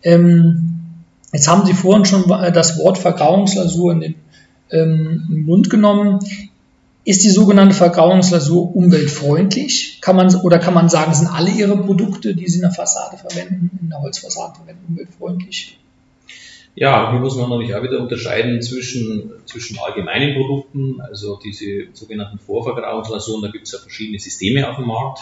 Ähm, 0.04 0.80
jetzt 1.32 1.48
haben 1.48 1.66
Sie 1.66 1.74
vorhin 1.74 2.06
schon 2.06 2.28
das 2.28 2.78
Wort 2.78 2.98
Vergrauungslasur 2.98 3.94
in 3.94 4.00
den 4.02 4.16
Mund 5.46 5.70
genommen. 5.70 6.20
Ist 7.06 7.24
die 7.24 7.30
sogenannte 7.30 7.76
Vergrauungslasur 7.76 8.76
umweltfreundlich? 8.76 10.00
Kann 10.02 10.16
man, 10.16 10.34
oder 10.38 10.58
kann 10.58 10.74
man 10.74 10.90
sagen, 10.90 11.14
sind 11.14 11.28
alle 11.28 11.52
Ihre 11.52 11.78
Produkte, 11.78 12.36
die 12.36 12.48
Sie 12.48 12.56
in 12.56 12.62
der 12.64 12.72
Fassade 12.72 13.18
verwenden, 13.18 13.78
in 13.80 13.90
der 13.90 14.02
Holzfassade 14.02 14.56
verwenden, 14.56 14.86
umweltfreundlich? 14.90 15.78
Ja, 16.76 17.12
hier 17.12 17.22
muss 17.22 17.38
man 17.38 17.50
natürlich 17.50 17.74
auch 17.74 17.84
wieder 17.84 18.00
unterscheiden 18.00 18.62
zwischen, 18.62 19.32
zwischen 19.46 19.80
allgemeinen 19.80 20.36
Produkten, 20.36 21.00
also 21.00 21.40
diese 21.42 21.88
sogenannten 21.94 22.38
Vorvergrauungslasuren, 22.38 23.44
da 23.44 23.48
gibt 23.50 23.66
es 23.66 23.72
ja 23.72 23.80
verschiedene 23.80 24.20
Systeme 24.20 24.70
auf 24.70 24.76
dem 24.76 24.88
Markt. 24.88 25.22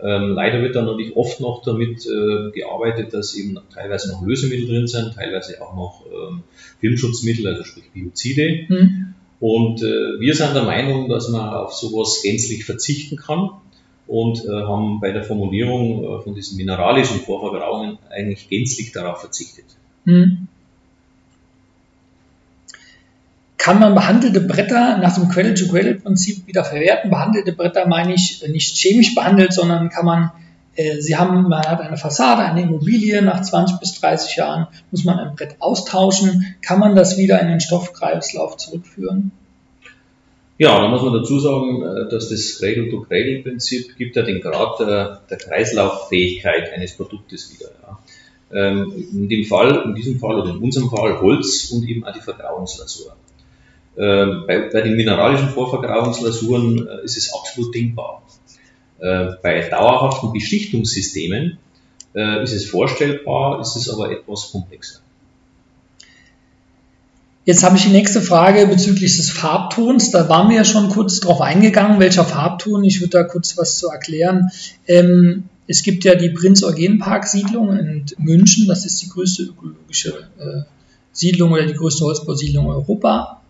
Ähm, 0.00 0.32
leider 0.34 0.60
wird 0.60 0.76
da 0.76 0.82
natürlich 0.82 1.16
oft 1.16 1.40
noch 1.40 1.62
damit 1.62 2.04
äh, 2.04 2.50
gearbeitet, 2.50 3.14
dass 3.14 3.34
eben 3.34 3.58
teilweise 3.72 4.12
noch 4.12 4.26
Lösemittel 4.26 4.66
drin 4.66 4.86
sind, 4.86 5.14
teilweise 5.14 5.62
auch 5.62 5.74
noch 5.74 6.04
ähm, 6.06 6.42
Filmschutzmittel, 6.80 7.46
also 7.46 7.64
sprich 7.64 7.90
Biozide. 7.94 8.66
Mhm. 8.68 9.14
Und 9.40 9.82
äh, 9.82 10.20
wir 10.20 10.34
sind 10.34 10.54
der 10.54 10.64
Meinung, 10.64 11.08
dass 11.08 11.30
man 11.30 11.48
auf 11.48 11.72
sowas 11.72 12.20
gänzlich 12.22 12.64
verzichten 12.66 13.16
kann 13.16 13.50
und 14.06 14.44
äh, 14.44 14.50
haben 14.50 15.00
bei 15.00 15.12
der 15.12 15.24
Formulierung 15.24 16.04
äh, 16.04 16.22
von 16.22 16.34
diesen 16.34 16.58
mineralischen 16.58 17.20
Vorvergrauungen 17.20 17.98
eigentlich 18.10 18.48
gänzlich 18.50 18.92
darauf 18.92 19.20
verzichtet. 19.20 19.64
Mhm. 20.04 20.48
Kann 23.64 23.80
man 23.80 23.94
behandelte 23.94 24.42
Bretter 24.42 24.98
nach 24.98 25.14
dem 25.14 25.30
Cradle-to-Cradle-Prinzip 25.30 26.46
wieder 26.46 26.64
verwerten. 26.64 27.08
Behandelte 27.08 27.52
Bretter 27.52 27.88
meine 27.88 28.12
ich 28.12 28.46
nicht 28.46 28.76
chemisch 28.76 29.14
behandelt, 29.14 29.54
sondern 29.54 29.88
kann 29.88 30.04
man, 30.04 30.32
äh, 30.76 31.00
Sie 31.00 31.16
haben, 31.16 31.48
man 31.48 31.62
hat 31.62 31.80
eine 31.80 31.96
Fassade, 31.96 32.42
eine 32.42 32.60
Immobilie, 32.60 33.22
nach 33.22 33.40
20 33.40 33.80
bis 33.80 33.98
30 33.98 34.36
Jahren 34.36 34.66
muss 34.90 35.06
man 35.06 35.18
ein 35.18 35.34
Brett 35.34 35.56
austauschen. 35.60 36.54
Kann 36.60 36.78
man 36.78 36.94
das 36.94 37.16
wieder 37.16 37.40
in 37.40 37.48
den 37.48 37.60
Stoffkreislauf 37.60 38.58
zurückführen? 38.58 39.32
Ja, 40.58 40.82
da 40.82 40.88
muss 40.88 41.00
man 41.00 41.14
dazu 41.14 41.40
sagen, 41.40 41.82
äh, 41.82 42.10
dass 42.10 42.28
das 42.28 42.58
Cradle-to-Cradle-Prinzip 42.58 43.96
gibt 43.96 44.14
ja 44.16 44.24
den 44.24 44.42
Grad 44.42 44.78
der, 44.78 45.22
der 45.30 45.38
Kreislauffähigkeit 45.38 46.70
eines 46.74 46.98
Produktes 46.98 47.50
wieder. 47.50 47.70
Ja. 47.82 47.98
Ähm, 48.52 48.92
in 49.10 49.30
dem 49.30 49.46
Fall, 49.46 49.84
in 49.86 49.94
diesem 49.94 50.18
Fall 50.18 50.38
oder 50.38 50.50
in 50.50 50.58
unserem 50.58 50.90
Fall 50.90 51.18
Holz 51.22 51.70
und 51.70 51.88
eben 51.88 52.04
auch 52.04 52.12
die 52.12 52.20
Vergrauungslasur. 52.20 53.16
Ähm, 53.96 54.44
bei, 54.46 54.70
bei, 54.72 54.80
den 54.80 54.96
mineralischen 54.96 55.50
Vorvergrauungslasuren 55.50 56.88
äh, 56.88 57.04
ist 57.04 57.16
es 57.16 57.32
absolut 57.32 57.74
denkbar. 57.74 58.22
Äh, 58.98 59.26
bei 59.42 59.68
dauerhaften 59.68 60.32
Beschichtungssystemen 60.32 61.58
äh, 62.14 62.42
ist 62.42 62.52
es 62.52 62.66
vorstellbar, 62.66 63.60
ist 63.60 63.76
es 63.76 63.88
aber 63.88 64.10
etwas 64.10 64.50
komplexer. 64.50 65.00
Jetzt 67.44 67.62
habe 67.62 67.76
ich 67.76 67.84
die 67.84 67.90
nächste 67.90 68.22
Frage 68.22 68.66
bezüglich 68.66 69.16
des 69.16 69.30
Farbtons. 69.30 70.10
Da 70.10 70.28
waren 70.30 70.48
wir 70.48 70.56
ja 70.56 70.64
schon 70.64 70.88
kurz 70.88 71.20
drauf 71.20 71.42
eingegangen, 71.42 72.00
welcher 72.00 72.24
Farbton. 72.24 72.82
Ich 72.84 73.00
würde 73.00 73.10
da 73.10 73.22
kurz 73.22 73.58
was 73.58 73.76
zu 73.76 73.88
erklären. 73.88 74.50
Ähm, 74.86 75.44
es 75.66 75.82
gibt 75.82 76.04
ja 76.04 76.14
die 76.14 76.30
Prinz-Eugen-Park-Siedlung 76.30 77.76
in 77.76 78.06
München, 78.18 78.66
das 78.66 78.84
ist 78.84 79.00
die 79.02 79.08
größte 79.08 79.44
ökologische 79.44 80.28
äh, 80.38 80.62
Siedlung 81.12 81.52
oder 81.52 81.64
die 81.66 81.74
größte 81.74 82.04
Holzbausiedlung 82.04 82.66
Europa 82.66 83.40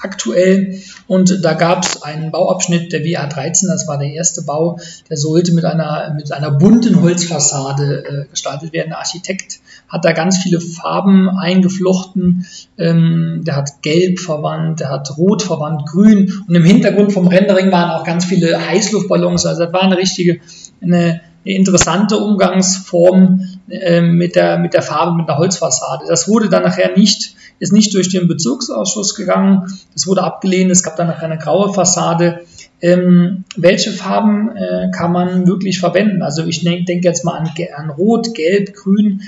aktuell. 0.00 0.80
Und 1.06 1.44
da 1.44 1.54
gab 1.54 1.84
es 1.84 2.02
einen 2.02 2.30
Bauabschnitt 2.30 2.92
der 2.92 3.02
WA13, 3.02 3.66
das 3.68 3.86
war 3.88 3.98
der 3.98 4.12
erste 4.12 4.42
Bau, 4.42 4.78
der 5.08 5.16
sollte 5.16 5.52
mit 5.52 5.64
einer, 5.64 6.14
mit 6.14 6.32
einer 6.32 6.50
bunten 6.50 7.00
Holzfassade 7.02 8.04
äh, 8.04 8.30
gestaltet 8.30 8.72
werden. 8.72 8.90
Der 8.90 8.98
Architekt 8.98 9.60
hat 9.88 10.04
da 10.04 10.12
ganz 10.12 10.38
viele 10.38 10.60
Farben 10.60 11.28
eingeflochten. 11.28 12.46
Ähm, 12.78 13.42
der 13.44 13.56
hat 13.56 13.82
Gelb 13.82 14.18
verwandt, 14.18 14.80
der 14.80 14.90
hat 14.90 15.16
Rot 15.16 15.42
verwandt, 15.42 15.86
Grün. 15.86 16.32
Und 16.48 16.54
im 16.54 16.64
Hintergrund 16.64 17.12
vom 17.12 17.28
Rendering 17.28 17.70
waren 17.72 17.90
auch 17.90 18.04
ganz 18.04 18.24
viele 18.24 18.66
Heißluftballons. 18.66 19.46
Also 19.46 19.64
das 19.64 19.72
war 19.72 19.82
eine 19.82 19.96
richtige, 19.96 20.40
eine, 20.80 21.20
eine 21.44 21.54
interessante 21.54 22.18
Umgangsform 22.18 23.55
äh, 23.68 24.00
mit, 24.00 24.36
der, 24.36 24.58
mit 24.58 24.74
der 24.74 24.82
Farbe, 24.82 25.16
mit 25.16 25.28
der 25.28 25.38
Holzfassade. 25.38 26.04
Das 26.08 26.28
wurde 26.28 26.48
dann 26.48 26.62
nachher 26.62 26.96
nicht 26.96 27.36
ist 27.58 27.72
nicht 27.72 27.94
durch 27.94 28.08
den 28.08 28.28
Bezugsausschuss 28.28 29.14
gegangen. 29.14 29.66
Das 29.94 30.06
wurde 30.06 30.22
abgelehnt. 30.22 30.70
Es 30.70 30.82
gab 30.82 30.96
dann 30.96 31.08
noch 31.08 31.18
eine 31.18 31.38
graue 31.38 31.72
Fassade. 31.72 32.42
Ähm, 32.82 33.44
welche 33.56 33.90
Farben 33.90 34.54
äh, 34.54 34.90
kann 34.94 35.12
man 35.12 35.46
wirklich 35.46 35.80
verwenden? 35.80 36.22
Also 36.22 36.44
ich 36.44 36.62
denke 36.62 36.84
denk 36.84 37.04
jetzt 37.04 37.24
mal 37.24 37.38
an, 37.38 37.50
an 37.74 37.90
Rot, 37.90 38.34
Gelb, 38.34 38.74
Grün. 38.74 39.22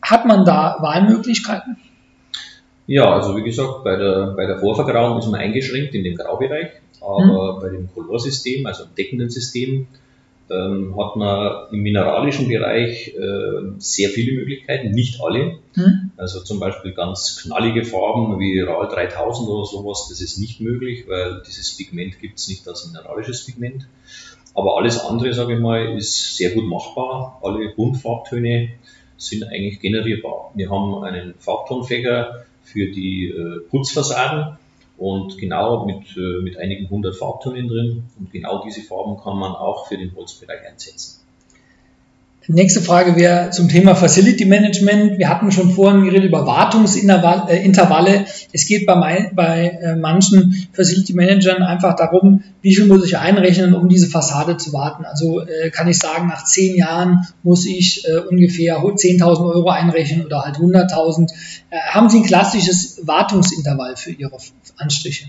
Hat 0.00 0.24
man 0.24 0.44
da 0.44 0.78
Wahlmöglichkeiten? 0.80 1.76
Ja, 2.86 3.14
also 3.14 3.36
wie 3.36 3.42
gesagt, 3.42 3.84
bei 3.84 3.96
der, 3.96 4.34
bei 4.36 4.46
der 4.46 4.58
Vorvergrauung 4.58 5.18
ist 5.18 5.26
man 5.26 5.40
eingeschränkt 5.40 5.94
in 5.94 6.04
dem 6.04 6.16
Graubereich, 6.16 6.68
aber 7.00 7.54
hm. 7.54 7.60
bei 7.62 7.68
dem 7.70 7.88
Colorsystem, 7.94 8.66
also 8.66 8.84
im 8.84 8.94
deckenden 8.94 9.30
System, 9.30 9.86
ähm, 10.50 10.94
hat 10.98 11.16
man 11.16 11.72
im 11.72 11.80
mineralischen 11.80 12.48
Bereich 12.48 13.14
äh, 13.14 13.78
sehr 13.78 14.10
viele 14.10 14.32
Möglichkeiten, 14.32 14.90
nicht 14.90 15.20
alle. 15.22 15.58
Hm. 15.74 16.10
Also 16.16 16.40
zum 16.40 16.60
Beispiel 16.60 16.92
ganz 16.92 17.42
knallige 17.42 17.84
Farben 17.84 18.38
wie 18.38 18.60
RAL 18.60 18.88
3000 18.88 19.48
oder 19.48 19.64
sowas, 19.64 20.06
das 20.08 20.20
ist 20.20 20.38
nicht 20.38 20.60
möglich, 20.60 21.04
weil 21.08 21.42
dieses 21.46 21.76
Pigment 21.76 22.20
gibt 22.20 22.38
es 22.38 22.48
nicht 22.48 22.66
als 22.68 22.86
mineralisches 22.86 23.44
Pigment. 23.46 23.86
Aber 24.54 24.76
alles 24.76 25.00
andere, 25.00 25.32
sage 25.32 25.54
ich 25.54 25.60
mal, 25.60 25.96
ist 25.96 26.36
sehr 26.36 26.50
gut 26.50 26.66
machbar. 26.66 27.40
Alle 27.42 27.70
Buntfarbtöne 27.70 28.68
sind 29.16 29.44
eigentlich 29.44 29.80
generierbar. 29.80 30.52
Wir 30.54 30.70
haben 30.70 31.02
einen 31.02 31.34
Farbtonfächer 31.38 32.44
für 32.62 32.86
die 32.86 33.28
äh, 33.28 33.60
Putzfassaden 33.68 34.58
und 34.96 35.38
genau 35.38 35.84
mit, 35.84 36.16
äh, 36.16 36.42
mit 36.42 36.56
einigen 36.56 36.88
hundert 36.88 37.16
Farbtönen 37.16 37.68
drin. 37.68 38.04
Und 38.18 38.30
genau 38.30 38.62
diese 38.64 38.82
Farben 38.82 39.16
kann 39.16 39.38
man 39.38 39.52
auch 39.52 39.86
für 39.86 39.98
den 39.98 40.14
Holzbereich 40.14 40.66
einsetzen. 40.66 41.23
Nächste 42.46 42.82
Frage 42.82 43.16
wäre 43.16 43.50
zum 43.50 43.68
Thema 43.68 43.94
Facility 43.94 44.44
Management. 44.44 45.18
Wir 45.18 45.30
hatten 45.30 45.50
schon 45.50 45.70
vorhin 45.70 46.04
geredet 46.04 46.28
über 46.28 46.46
Wartungsintervalle. 46.46 48.26
Es 48.52 48.66
geht 48.66 48.84
bei, 48.84 49.30
bei 49.34 49.78
äh, 49.80 49.96
manchen 49.96 50.68
Facility 50.72 51.14
Managern 51.14 51.62
einfach 51.62 51.96
darum, 51.96 52.42
wie 52.60 52.74
viel 52.74 52.86
muss 52.86 53.06
ich 53.06 53.16
einrechnen, 53.16 53.74
um 53.74 53.88
diese 53.88 54.08
Fassade 54.08 54.58
zu 54.58 54.74
warten. 54.74 55.06
Also 55.06 55.40
äh, 55.40 55.70
kann 55.70 55.88
ich 55.88 55.98
sagen, 55.98 56.28
nach 56.28 56.44
zehn 56.44 56.76
Jahren 56.76 57.26
muss 57.42 57.64
ich 57.64 58.06
äh, 58.06 58.18
ungefähr 58.18 58.78
10.000 58.78 59.54
Euro 59.54 59.70
einrechnen 59.70 60.26
oder 60.26 60.42
halt 60.42 60.56
100.000. 60.56 61.30
haben 61.92 62.10
Sie 62.10 62.18
ein 62.18 62.24
klassisches 62.24 63.00
Wartungsintervall 63.06 63.96
für 63.96 64.10
Ihre 64.10 64.36
Anstriche? 64.76 65.28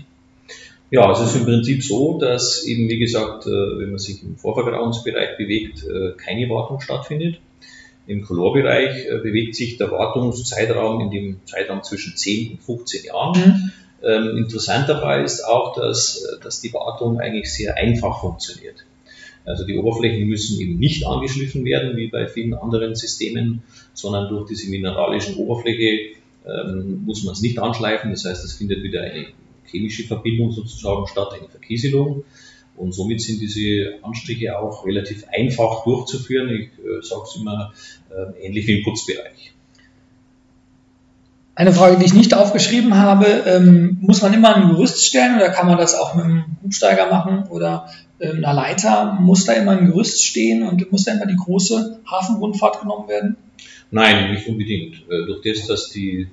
Ja, 0.90 1.10
es 1.10 1.20
ist 1.20 1.34
im 1.34 1.44
Prinzip 1.44 1.82
so, 1.82 2.18
dass 2.18 2.64
eben, 2.64 2.88
wie 2.88 2.98
gesagt, 2.98 3.46
äh, 3.46 3.50
wenn 3.50 3.90
man 3.90 3.98
sich 3.98 4.22
im 4.22 4.36
Vorvergrauungsbereich 4.36 5.36
bewegt, 5.36 5.84
äh, 5.84 6.12
keine 6.16 6.48
Wartung 6.48 6.80
stattfindet. 6.80 7.40
Im 8.06 8.22
Colorbereich 8.22 9.06
äh, 9.06 9.18
bewegt 9.18 9.56
sich 9.56 9.78
der 9.78 9.90
Wartungszeitraum 9.90 11.00
in 11.00 11.10
dem 11.10 11.40
Zeitraum 11.44 11.82
zwischen 11.82 12.16
10 12.16 12.52
und 12.52 12.62
15 12.62 13.04
Jahren. 13.06 13.38
Mhm. 13.38 13.72
Ähm, 14.04 14.36
interessant 14.36 14.88
dabei 14.88 15.24
ist 15.24 15.42
auch, 15.42 15.74
dass, 15.74 16.38
dass 16.42 16.60
die 16.60 16.72
Wartung 16.72 17.18
eigentlich 17.18 17.52
sehr 17.52 17.76
einfach 17.76 18.20
funktioniert. 18.20 18.84
Also 19.44 19.64
die 19.64 19.76
Oberflächen 19.78 20.28
müssen 20.28 20.60
eben 20.60 20.78
nicht 20.78 21.04
angeschliffen 21.06 21.64
werden, 21.64 21.96
wie 21.96 22.08
bei 22.08 22.28
vielen 22.28 22.54
anderen 22.54 22.94
Systemen, 22.94 23.62
sondern 23.94 24.28
durch 24.28 24.48
diese 24.48 24.70
mineralischen 24.70 25.36
Oberfläche 25.36 26.16
ähm, 26.46 27.02
muss 27.04 27.24
man 27.24 27.32
es 27.32 27.40
nicht 27.40 27.58
anschleifen. 27.58 28.10
Das 28.10 28.24
heißt, 28.24 28.44
es 28.44 28.52
findet 28.52 28.82
wieder 28.84 29.02
eine 29.02 29.26
chemische 29.70 30.04
Verbindung 30.04 30.52
sozusagen 30.52 31.06
statt, 31.06 31.28
eine 31.38 31.48
Verkieselung. 31.48 32.24
Und 32.76 32.92
somit 32.92 33.20
sind 33.22 33.40
diese 33.40 33.94
Anstriche 34.02 34.58
auch 34.58 34.84
relativ 34.84 35.24
einfach 35.28 35.84
durchzuführen. 35.84 36.50
Ich 36.50 36.68
äh, 36.84 37.02
sage 37.02 37.22
es 37.24 37.36
immer 37.36 37.72
äh, 38.10 38.46
ähnlich 38.46 38.66
wie 38.66 38.78
im 38.78 38.84
Putzbereich. 38.84 39.54
Eine 41.54 41.72
Frage, 41.72 41.96
die 41.98 42.04
ich 42.04 42.12
nicht 42.12 42.34
aufgeschrieben 42.34 42.96
habe, 42.96 43.24
ähm, 43.46 43.96
muss 44.02 44.20
man 44.20 44.34
immer 44.34 44.54
ein 44.54 44.68
Gerüst 44.68 45.06
stellen 45.06 45.36
oder 45.36 45.48
kann 45.48 45.66
man 45.66 45.78
das 45.78 45.94
auch 45.94 46.14
mit 46.14 46.26
einem 46.26 46.44
Hubsteiger 46.62 47.10
machen 47.10 47.44
oder 47.48 47.88
äh, 48.18 48.28
einer 48.28 48.52
Leiter? 48.52 49.16
Muss 49.22 49.46
da 49.46 49.54
immer 49.54 49.72
ein 49.72 49.86
Gerüst 49.86 50.22
stehen 50.22 50.62
und 50.62 50.92
muss 50.92 51.04
da 51.04 51.12
immer 51.14 51.24
die 51.24 51.36
große 51.36 52.00
Hafenrundfahrt 52.10 52.82
genommen 52.82 53.08
werden? 53.08 53.36
Nein, 53.90 54.32
nicht 54.32 54.46
unbedingt. 54.46 54.96
Äh, 55.08 55.24
durch 55.24 55.40
das, 55.42 55.66
dass 55.66 55.88
die 55.88 56.28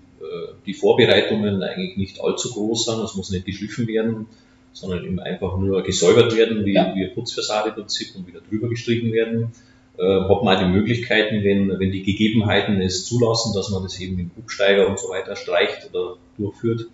die 0.65 0.73
Vorbereitungen 0.73 1.61
eigentlich 1.63 1.97
nicht 1.97 2.21
allzu 2.21 2.53
groß 2.53 2.85
sind. 2.85 3.03
Es 3.03 3.15
muss 3.15 3.29
nicht 3.31 3.45
geschliffen 3.45 3.87
werden, 3.87 4.27
sondern 4.71 5.05
eben 5.05 5.19
einfach 5.19 5.57
nur 5.57 5.83
gesäubert 5.83 6.35
werden, 6.35 6.65
wie, 6.65 6.73
ja. 6.73 6.93
wie 6.95 7.05
ein 7.05 7.13
Putzfassade 7.13 7.69
im 7.69 7.75
Prinzip 7.75 8.15
und 8.15 8.27
wieder 8.27 8.41
drüber 8.41 8.69
gestrichen 8.69 9.11
werden. 9.11 9.51
Äh, 9.97 10.21
hat 10.21 10.43
man 10.43 10.55
auch 10.55 10.59
die 10.59 10.69
Möglichkeiten, 10.69 11.43
wenn, 11.43 11.79
wenn 11.79 11.91
die 11.91 12.03
Gegebenheiten 12.03 12.81
es 12.81 13.05
zulassen, 13.05 13.53
dass 13.53 13.69
man 13.69 13.83
das 13.83 13.99
eben 13.99 14.15
mit 14.15 14.29
Hubsteiger 14.35 14.87
und 14.87 14.99
so 14.99 15.09
weiter 15.09 15.35
streicht 15.35 15.89
oder 15.91 16.17
durchführt. 16.37 16.87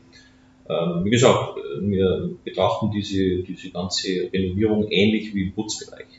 Ähm, 0.69 1.05
wie 1.05 1.09
gesagt, 1.09 1.55
wir 1.79 2.31
betrachten 2.43 2.91
diese, 2.91 3.41
diese 3.43 3.71
ganze 3.71 4.29
Renovierung 4.31 4.87
ähnlich 4.89 5.33
wie 5.33 5.43
im 5.43 5.53
Putzbereich. 5.53 6.18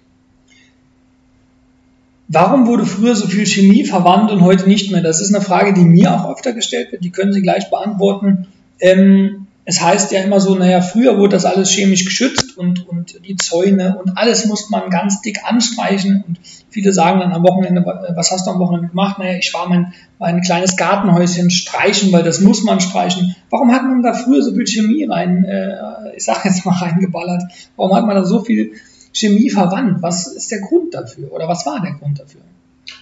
Warum 2.32 2.68
wurde 2.68 2.86
früher 2.86 3.16
so 3.16 3.26
viel 3.26 3.44
Chemie 3.44 3.84
verwandt 3.84 4.30
und 4.30 4.42
heute 4.42 4.68
nicht 4.68 4.92
mehr? 4.92 5.02
Das 5.02 5.20
ist 5.20 5.34
eine 5.34 5.44
Frage, 5.44 5.74
die 5.74 5.80
mir 5.80 6.14
auch 6.14 6.30
öfter 6.30 6.52
gestellt 6.52 6.92
wird. 6.92 7.02
Die 7.02 7.10
können 7.10 7.32
Sie 7.32 7.42
gleich 7.42 7.70
beantworten. 7.70 8.46
Ähm, 8.78 9.48
es 9.64 9.80
heißt 9.80 10.12
ja 10.12 10.22
immer 10.22 10.40
so, 10.40 10.54
naja, 10.54 10.80
früher 10.80 11.18
wurde 11.18 11.30
das 11.30 11.44
alles 11.44 11.72
chemisch 11.72 12.04
geschützt 12.04 12.56
und, 12.56 12.88
und 12.88 13.18
die 13.26 13.34
Zäune 13.34 13.98
und 13.98 14.16
alles 14.16 14.46
musste 14.46 14.70
man 14.70 14.90
ganz 14.90 15.22
dick 15.22 15.44
anstreichen. 15.44 16.22
Und 16.24 16.38
viele 16.68 16.92
sagen 16.92 17.18
dann 17.18 17.32
am 17.32 17.42
Wochenende, 17.42 17.84
was 18.14 18.30
hast 18.30 18.46
du 18.46 18.52
am 18.52 18.60
Wochenende 18.60 18.90
gemacht? 18.90 19.18
Naja, 19.18 19.36
ich 19.36 19.52
war 19.52 19.68
mein, 19.68 19.92
mein 20.20 20.40
kleines 20.40 20.76
Gartenhäuschen 20.76 21.50
streichen, 21.50 22.12
weil 22.12 22.22
das 22.22 22.40
muss 22.40 22.62
man 22.62 22.78
streichen. 22.78 23.34
Warum 23.50 23.72
hat 23.72 23.82
man 23.82 24.04
da 24.04 24.12
früher 24.12 24.44
so 24.44 24.54
viel 24.54 24.68
Chemie 24.68 25.04
rein, 25.04 25.44
äh, 25.46 26.14
ich 26.16 26.24
sag 26.24 26.44
jetzt 26.44 26.64
mal 26.64 26.74
reingeballert? 26.80 27.42
Warum 27.74 27.96
hat 27.96 28.06
man 28.06 28.14
da 28.14 28.24
so 28.24 28.44
viel 28.44 28.74
Chemie 29.12 29.50
verwandt. 29.50 30.02
Was 30.02 30.26
ist 30.26 30.50
der 30.50 30.60
Grund 30.60 30.94
dafür 30.94 31.32
oder 31.32 31.48
was 31.48 31.66
war 31.66 31.80
der 31.82 31.92
Grund 31.92 32.18
dafür? 32.18 32.42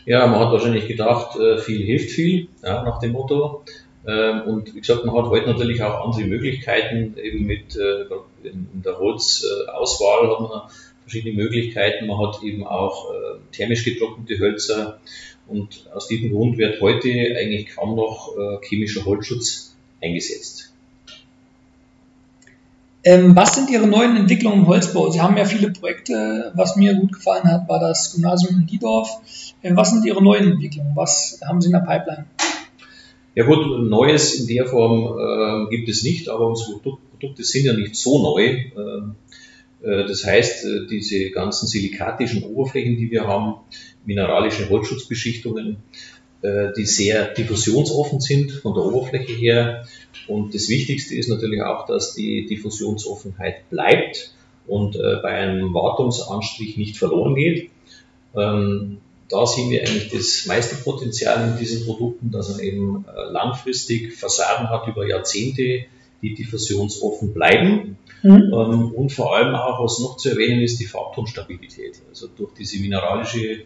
Ja, 0.05 0.27
man 0.27 0.41
hat 0.41 0.53
wahrscheinlich 0.53 0.87
gedacht, 0.87 1.39
äh, 1.39 1.59
viel 1.59 1.85
hilft 1.85 2.11
viel, 2.11 2.49
ja, 2.63 2.83
nach 2.83 2.99
dem 2.99 3.13
Motto. 3.13 3.63
Ähm, 4.07 4.43
und 4.43 4.75
wie 4.75 4.81
gesagt, 4.81 5.05
man 5.05 5.15
hat 5.17 5.27
heute 5.27 5.49
natürlich 5.49 5.83
auch 5.83 6.07
andere 6.07 6.25
Möglichkeiten, 6.25 7.15
eben 7.23 7.47
mit 7.47 7.77
äh, 7.77 8.05
in 8.43 8.83
der 8.83 8.99
Holzauswahl 8.99 10.31
hat 10.31 10.41
man 10.41 10.63
verschiedene 11.03 11.35
Möglichkeiten. 11.35 12.07
Man 12.07 12.19
hat 12.19 12.43
eben 12.43 12.67
auch 12.67 13.11
äh, 13.11 13.39
thermisch 13.53 13.85
getrocknete 13.85 14.39
Hölzer 14.39 15.01
und 15.47 15.89
aus 15.95 16.09
diesem 16.09 16.31
Grund 16.31 16.59
wird 16.59 16.81
heute 16.81 17.09
eigentlich 17.09 17.75
kaum 17.75 17.97
noch 17.97 18.35
chemischer 18.63 19.07
Holzschutz 19.07 19.75
eingesetzt. 20.03 20.68
Ähm, 23.09 23.35
was 23.35 23.55
sind 23.55 23.71
Ihre 23.71 23.87
neuen 23.87 24.19
Entwicklungen 24.19 24.59
im 24.59 24.67
Holzbau? 24.67 25.11
Sie 25.11 25.23
haben 25.23 25.39
ja 25.39 25.47
viele 25.47 25.71
Projekte. 25.71 26.53
Was 26.55 26.77
mir 26.77 26.93
gut 26.93 27.15
gefallen 27.15 27.45
hat, 27.45 27.67
war 27.67 27.81
das 27.81 28.13
Gymnasium 28.13 28.61
in 28.61 28.67
Diedorf. 28.67 29.09
Ähm, 29.63 29.79
was 29.79 29.93
sind 29.93 30.05
Ihre 30.05 30.23
neuen 30.23 30.53
Entwicklungen? 30.53 30.93
Was 30.95 31.41
haben 31.43 31.63
Sie 31.63 31.69
in 31.69 31.73
der 31.73 31.79
Pipeline? 31.79 32.27
Ja 33.35 33.47
gut, 33.47 33.89
Neues 33.89 34.35
in 34.41 34.47
der 34.47 34.67
Form 34.67 35.19
äh, 35.19 35.71
gibt 35.75 35.89
es 35.89 36.03
nicht, 36.03 36.29
aber 36.29 36.49
unsere 36.49 36.81
Produkte 36.81 37.45
sind 37.45 37.65
ja 37.65 37.73
nicht 37.73 37.97
so 37.97 38.23
neu. 38.23 38.45
Ähm, 38.77 39.15
äh, 39.81 40.07
das 40.07 40.27
heißt, 40.27 40.67
äh, 40.67 40.87
diese 40.91 41.31
ganzen 41.31 41.67
silikatischen 41.67 42.43
Oberflächen, 42.43 42.99
die 42.99 43.11
wir 43.11 43.27
haben, 43.27 43.55
mineralische 44.05 44.69
Holzschutzbeschichtungen, 44.69 45.79
die 46.41 46.87
sehr 46.87 47.35
diffusionsoffen 47.35 48.21
sind 48.21 48.53
von 48.53 48.73
der 48.73 48.85
Oberfläche 48.85 49.33
her. 49.33 49.87
Und 50.29 50.55
das 50.55 50.69
Wichtigste 50.69 51.17
ist 51.17 51.29
natürlich 51.29 51.63
auch, 51.63 51.87
dass 51.87 52.15
die 52.15 52.47
Diffusionsoffenheit 52.47 53.69
bleibt 53.71 54.33
und 54.69 54.97
äh, 54.97 55.17
bei 55.23 55.31
einem 55.31 55.75
Wartungsanstrich 55.75 56.77
nicht 56.77 56.97
verloren 56.97 57.35
geht. 57.35 57.71
Ähm, 58.37 58.99
da 59.29 59.47
sehen 59.47 59.71
wir 59.71 59.81
eigentlich 59.81 60.11
das 60.11 60.47
meiste 60.47 60.77
Potenzial 60.77 61.51
in 61.51 61.59
diesen 61.59 61.85
Produkten, 61.85 62.31
dass 62.31 62.51
man 62.51 62.61
eben 62.61 63.05
äh, 63.05 63.31
langfristig 63.31 64.15
Fassaden 64.15 64.71
hat 64.71 64.87
über 64.87 65.07
Jahrzehnte, 65.07 65.87
die 66.23 66.35
diffusionsoffen 66.35 67.33
bleiben. 67.33 67.97
Mhm. 68.23 68.53
Ähm, 68.53 68.93
und 68.95 69.13
vor 69.13 69.35
allem 69.35 69.55
auch, 69.55 69.83
was 69.83 69.99
noch 70.01 70.17
zu 70.17 70.31
erwähnen 70.31 70.63
ist, 70.63 70.81
die 70.81 70.87
Farbtonstabilität. 70.87 72.01
Also 72.09 72.29
durch 72.29 72.53
diese 72.55 72.81
mineralische 72.81 73.41
äh, 73.41 73.65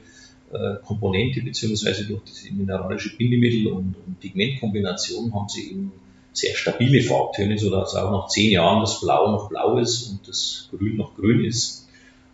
Komponente 0.85 1.43
beziehungsweise 1.43 2.07
durch 2.07 2.23
diese 2.25 2.53
mineralische 2.55 3.17
Bindemittel 3.17 3.69
und, 3.69 3.95
und 4.07 4.21
Pigmentkombination 4.21 5.33
haben 5.35 5.49
sie 5.49 5.71
eben 5.71 5.93
sehr 6.33 6.55
stabile 6.55 7.03
Farbtöne, 7.03 7.59
sodass 7.59 7.95
auch 7.95 8.11
nach 8.11 8.29
zehn 8.29 8.51
Jahren 8.51 8.81
das 8.81 9.01
Blau 9.01 9.31
noch 9.31 9.49
blau 9.49 9.79
ist 9.79 10.09
und 10.11 10.29
das 10.29 10.69
Grün 10.71 10.97
noch 10.97 11.15
grün 11.15 11.45
ist. 11.45 11.89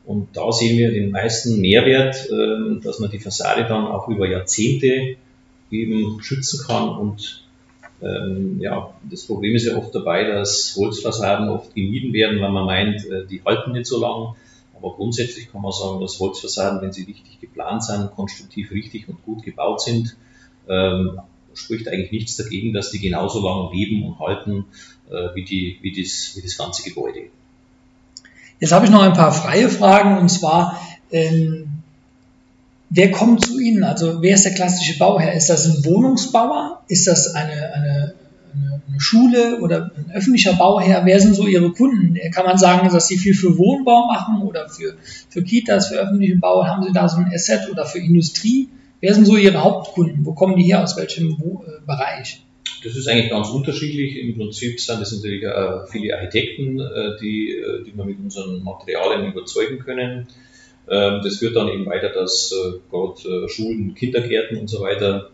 Und 0.04 0.28
da 0.36 0.50
sehen 0.52 0.78
wir 0.78 0.90
den 0.90 1.10
meisten 1.10 1.60
Mehrwert, 1.60 2.30
äh, 2.30 2.80
dass 2.82 2.98
man 2.98 3.10
die 3.10 3.18
Fassade 3.18 3.66
dann 3.68 3.86
auch 3.86 4.08
über 4.08 4.28
Jahrzehnte 4.28 5.16
eben 5.70 6.22
schützen 6.22 6.64
kann. 6.66 6.88
Und 6.88 7.44
ähm, 8.00 8.58
ja, 8.60 8.94
das 9.10 9.26
Problem 9.26 9.54
ist 9.54 9.66
ja 9.66 9.76
oft 9.76 9.94
dabei, 9.94 10.24
dass 10.24 10.76
Holzfassaden 10.78 11.50
oft 11.50 11.74
gemieden 11.74 12.12
werden, 12.12 12.40
weil 12.40 12.50
man 12.50 12.64
meint, 12.64 13.04
äh, 13.04 13.26
die 13.26 13.42
halten 13.44 13.72
nicht 13.72 13.86
so 13.86 14.00
lang. 14.00 14.34
Aber 14.78 14.94
grundsätzlich 14.94 15.50
kann 15.50 15.62
man 15.62 15.72
sagen, 15.72 16.00
dass 16.00 16.18
Holzfassaden, 16.20 16.80
wenn 16.80 16.92
sie 16.92 17.04
richtig 17.04 17.40
geplant 17.40 17.84
sind, 17.84 18.14
konstruktiv 18.14 18.70
richtig 18.70 19.08
und 19.08 19.24
gut 19.24 19.42
gebaut 19.42 19.80
sind, 19.80 20.16
ähm, 20.68 21.20
spricht 21.54 21.88
eigentlich 21.88 22.12
nichts 22.12 22.36
dagegen, 22.36 22.72
dass 22.72 22.90
die 22.90 23.00
genauso 23.00 23.42
lange 23.42 23.74
leben 23.74 24.04
und 24.04 24.18
halten 24.20 24.66
äh, 25.10 25.34
wie, 25.34 25.44
die, 25.44 25.78
wie, 25.82 26.00
das, 26.00 26.36
wie 26.36 26.42
das 26.42 26.56
ganze 26.56 26.82
Gebäude. 26.82 27.22
Jetzt 28.60 28.72
habe 28.72 28.84
ich 28.84 28.90
noch 28.90 29.02
ein 29.02 29.12
paar 29.12 29.32
freie 29.32 29.68
Fragen 29.68 30.18
und 30.18 30.28
zwar, 30.28 30.80
ähm, 31.10 31.82
wer 32.90 33.10
kommt 33.10 33.44
zu 33.44 33.58
Ihnen? 33.58 33.84
Also 33.84 34.22
wer 34.22 34.34
ist 34.34 34.44
der 34.44 34.54
klassische 34.54 34.98
Bauherr? 34.98 35.32
Ist 35.34 35.48
das 35.48 35.66
ein 35.66 35.84
Wohnungsbauer? 35.84 36.82
Ist 36.88 37.06
das 37.06 37.34
eine, 37.34 37.72
eine, 37.72 38.14
eine 38.17 38.17
Schule 39.00 39.60
oder 39.60 39.90
ein 39.96 40.10
öffentlicher 40.14 40.54
Bauherr? 40.54 41.02
Wer 41.04 41.20
sind 41.20 41.34
so 41.34 41.46
Ihre 41.46 41.72
Kunden? 41.72 42.18
Kann 42.32 42.46
man 42.46 42.58
sagen, 42.58 42.88
dass 42.92 43.08
Sie 43.08 43.18
viel 43.18 43.34
für 43.34 43.56
Wohnbau 43.58 44.06
machen 44.06 44.42
oder 44.42 44.68
für, 44.68 44.96
für 45.28 45.42
Kitas, 45.42 45.88
für 45.88 45.96
öffentliche 45.96 46.36
Bau? 46.36 46.66
Haben 46.66 46.84
Sie 46.84 46.92
da 46.92 47.08
so 47.08 47.18
ein 47.18 47.30
Asset 47.32 47.70
oder 47.70 47.86
für 47.86 47.98
Industrie? 47.98 48.68
Wer 49.00 49.14
sind 49.14 49.26
so 49.26 49.36
Ihre 49.36 49.62
Hauptkunden? 49.62 50.24
Wo 50.24 50.32
kommen 50.32 50.56
die 50.56 50.64
her? 50.64 50.82
Aus 50.82 50.96
welchem 50.96 51.30
äh, 51.30 51.86
Bereich? 51.86 52.42
Das 52.84 52.96
ist 52.96 53.08
eigentlich 53.08 53.30
ganz 53.30 53.48
unterschiedlich. 53.48 54.16
Im 54.16 54.36
Prinzip 54.36 54.80
sind 54.80 55.00
es 55.00 55.12
natürlich 55.12 55.42
äh, 55.42 55.86
viele 55.90 56.14
Architekten, 56.14 56.80
äh, 56.80 57.16
die, 57.20 57.56
die 57.86 57.96
wir 57.96 58.04
mit 58.04 58.18
unseren 58.18 58.62
Materialien 58.62 59.32
überzeugen 59.32 59.78
können. 59.78 60.26
Ähm, 60.88 61.20
das 61.22 61.36
führt 61.36 61.56
dann 61.56 61.68
eben 61.68 61.86
weiter, 61.86 62.08
dass 62.08 62.54
gerade 62.90 63.48
Schulen, 63.48 63.94
Kindergärten 63.94 64.58
und 64.58 64.68
so 64.68 64.80
weiter 64.80 65.30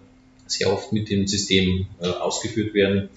sehr 0.46 0.70
oft 0.72 0.92
mit 0.92 1.08
dem 1.08 1.26
System 1.26 1.86
ausgeführt 2.20 2.74
werden 2.74 3.08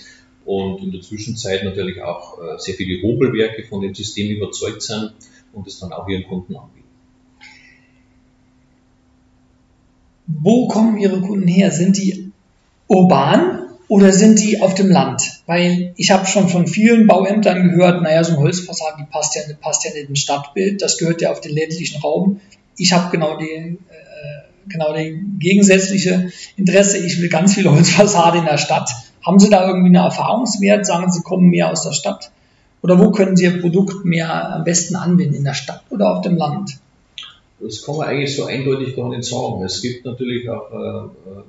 und 0.47 0.81
in 0.81 0.91
der 0.91 1.01
Zwischenzeit 1.01 1.63
natürlich 1.63 2.01
auch 2.01 2.39
sehr 2.57 2.73
viele 2.73 3.03
Hobelwerke 3.03 3.63
von 3.63 3.81
dem 3.81 3.93
System 3.93 4.35
überzeugt 4.35 4.81
sind 4.81 5.13
und 5.53 5.67
es 5.67 5.79
dann 5.79 5.93
auch 5.93 6.07
ihren 6.07 6.23
Kunden 6.23 6.55
anbieten. 6.55 6.87
wo 10.27 10.67
kommen 10.67 10.97
Ihre 10.97 11.21
Kunden 11.21 11.47
her? 11.47 11.71
Sind 11.71 11.97
die 11.97 12.31
urban 12.87 13.63
oder 13.87 14.11
sind 14.11 14.39
die 14.39 14.61
auf 14.61 14.75
dem 14.75 14.89
Land? 14.89 15.41
Weil 15.45 15.93
ich 15.95 16.11
habe 16.11 16.25
schon 16.25 16.49
von 16.49 16.67
vielen 16.67 17.07
Bauämtern 17.07 17.69
gehört, 17.69 18.03
naja, 18.03 18.23
so 18.23 18.33
ein 18.33 18.39
Holzfassade, 18.39 18.97
die 18.99 19.05
passt 19.11 19.35
ja, 19.35 19.41
passt 19.59 19.85
ja 19.85 19.91
nicht 19.93 20.09
ins 20.09 20.19
Stadtbild, 20.19 20.81
das 20.81 20.97
gehört 20.97 21.21
ja 21.21 21.31
auf 21.31 21.41
den 21.41 21.53
ländlichen 21.53 22.01
Raum. 22.01 22.41
Ich 22.75 22.91
habe 22.91 23.09
genau 23.11 23.37
die, 23.37 23.45
äh, 23.45 23.77
genau 24.67 24.93
die 24.93 25.19
gegensätzliche 25.39 26.31
Interesse. 26.57 26.97
Ich 26.97 27.21
will 27.21 27.29
ganz 27.29 27.55
viele 27.55 27.71
Holzfassade 27.71 28.39
in 28.39 28.45
der 28.45 28.57
Stadt. 28.57 28.91
Haben 29.27 29.39
Sie 29.39 29.49
da 29.49 29.67
irgendwie 29.67 29.87
einen 29.87 30.05
Erfahrungswert? 30.05 30.85
Sagen 30.85 31.11
Sie, 31.11 31.21
kommen 31.21 31.49
mehr 31.49 31.69
aus 31.69 31.83
der 31.83 31.91
Stadt? 31.91 32.31
Oder 32.81 32.97
wo 32.97 33.11
können 33.11 33.35
Sie 33.35 33.43
Ihr 33.43 33.59
Produkt 33.59 34.05
mehr 34.05 34.55
am 34.55 34.63
besten 34.63 34.95
anwenden? 34.95 35.35
In 35.35 35.43
der 35.43 35.53
Stadt 35.53 35.83
oder 35.89 36.15
auf 36.15 36.21
dem 36.21 36.37
Land? 36.37 36.79
Das 37.59 37.83
kann 37.83 37.97
man 37.97 38.07
eigentlich 38.07 38.33
so 38.33 38.45
eindeutig 38.45 38.95
gar 38.95 39.09
nicht 39.09 39.25
sagen. 39.25 39.61
Es 39.65 39.81
gibt 39.81 40.05
natürlich 40.05 40.49
auch 40.49 40.71
äh, 40.71 41.29
äh 41.29 41.43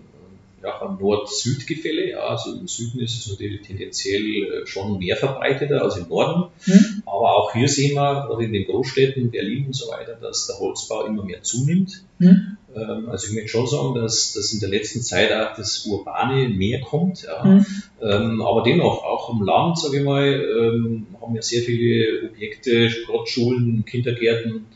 ja, 0.61 0.83
ein 0.83 0.99
Nord-Süd-Gefälle. 0.99 2.11
Ja, 2.11 2.27
also 2.27 2.53
im 2.53 2.67
Süden 2.67 2.99
ist 2.99 3.17
es 3.17 3.31
natürlich 3.31 3.63
tendenziell 3.63 4.25
äh, 4.25 4.67
schon 4.67 4.99
mehr 4.99 5.17
verbreiteter 5.17 5.81
als 5.81 5.99
im 5.99 6.09
Norden. 6.09 6.51
Mhm. 6.67 7.03
Aber 7.07 7.37
auch 7.37 7.53
hier 7.53 7.69
sehen 7.69 7.95
wir, 7.95 8.27
gerade 8.27 8.45
in 8.45 8.53
den 8.53 8.67
Großstädten, 8.67 9.31
Berlin 9.31 9.67
und 9.67 9.77
so 9.77 9.89
weiter, 9.93 10.19
dass 10.21 10.49
der 10.49 10.59
Holzbau 10.59 11.07
immer 11.07 11.23
mehr 11.23 11.45
zunimmt. 11.45 12.03
Mhm. 12.19 12.58
Ähm, 12.79 13.09
also 13.09 13.29
ich 13.29 13.35
möchte 13.35 13.49
schon 13.49 13.67
sagen, 13.67 13.95
dass, 13.95 14.33
dass 14.33 14.53
in 14.53 14.61
der 14.61 14.69
letzten 14.69 15.03
Zeit 15.03 15.33
auch 15.33 15.57
das 15.57 15.85
Urbane 15.87 16.49
mehr 16.49 16.81
kommt. 16.81 17.23
Ja. 17.23 17.45
Mhm. 17.45 17.67
Ähm, 18.03 18.43
aber 18.43 18.63
dennoch, 18.63 19.03
auch 19.05 19.33
im 19.33 19.45
Land, 19.45 19.79
sage 19.79 19.99
ich 19.99 20.05
mal, 20.05 20.27
ähm, 20.27 21.07
haben 21.21 21.35
wir 21.35 21.43
sehr 21.43 21.63
viele 21.63 22.29
Objekte, 22.29 22.89
gerade 23.07 23.27
Schulen, 23.27 23.85
Kindergärten, 23.85 24.67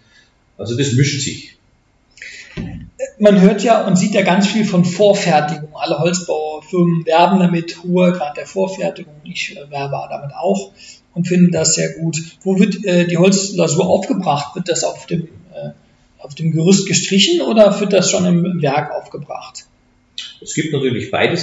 also 0.59 0.77
das 0.77 0.93
mischt 0.93 1.23
sich. 1.23 1.57
Man 3.19 3.41
hört 3.41 3.63
ja 3.63 3.87
und 3.87 3.97
sieht 3.97 4.15
ja 4.15 4.23
ganz 4.23 4.47
viel 4.47 4.65
von 4.65 4.85
Vorfertigung. 4.85 5.71
Alle 5.75 5.99
Holzbaufirmen 5.99 7.07
werben 7.07 7.41
damit, 7.41 7.83
hohe 7.83 8.13
Grad 8.13 8.37
der 8.37 8.47
Vorfertigung. 8.47 9.15
Ich 9.25 9.57
äh, 9.57 9.71
werbe 9.71 9.97
damit 10.11 10.35
auch 10.35 10.73
und 11.15 11.27
finde 11.27 11.51
das 11.51 11.75
sehr 11.75 11.93
gut. 11.95 12.17
Wo 12.43 12.59
wird 12.59 12.85
äh, 12.85 13.07
die 13.07 13.19
Holzlasur 13.19 13.87
aufgebracht? 13.87 14.55
Wird 14.55 14.69
das 14.69 14.85
auf 14.85 15.07
dem, 15.07 15.29
äh, 15.55 15.71
auf 16.23 16.35
dem 16.35 16.53
Gerüst 16.53 16.87
gestrichen 16.87 17.41
oder 17.43 17.79
wird 17.81 17.93
das 17.93 18.11
schon 18.11 18.25
im, 18.25 18.63
Werk 18.63 18.93
aufgebracht? 18.93 19.65
Es 20.41 20.55
gibt 20.55 20.73
natürlich 20.73 21.11
beide, 21.11 21.39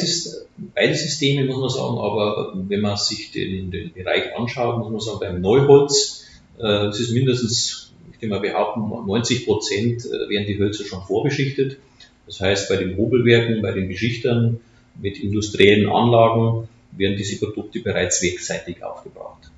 beide 0.76 0.96
Systeme, 0.96 1.46
muss 1.46 1.58
man 1.58 1.70
sagen, 1.70 1.98
aber 1.98 2.54
wenn 2.68 2.82
man 2.82 2.98
sich 2.98 3.32
den, 3.32 3.72
den 3.72 3.94
Bereich 3.94 4.36
anschaut, 4.36 4.78
muss 4.80 4.92
man 4.92 5.00
sagen, 5.00 5.20
beim 5.20 5.42
Neuholz, 5.42 6.26
äh, 6.60 6.88
es 6.88 7.00
ist 7.00 7.12
mindestens 7.12 7.90
ich 8.20 8.24
würde 8.24 8.36
mal 8.36 8.42
behaupten, 8.42 8.82
90 9.08 9.46
Prozent 9.46 10.06
äh, 10.06 10.30
werden 10.30 10.46
die 10.46 10.60
Hölzer 10.60 10.84
schon 10.84 11.02
vorbeschichtet. 11.04 11.78
Das 12.26 12.42
heißt, 12.42 12.68
bei 12.68 12.76
den 12.76 12.98
Hobelwerken, 12.98 13.62
bei 13.62 13.72
den 13.72 13.88
Beschichtern 13.88 14.60
mit 15.02 15.20
industriellen 15.20 15.90
Anlagen 15.90 16.68
werden 16.92 17.16
diese 17.16 17.40
Produkte 17.40 17.80
bereits 17.80 18.22
wegseitig 18.22 18.84
aufgebracht. 18.84 19.49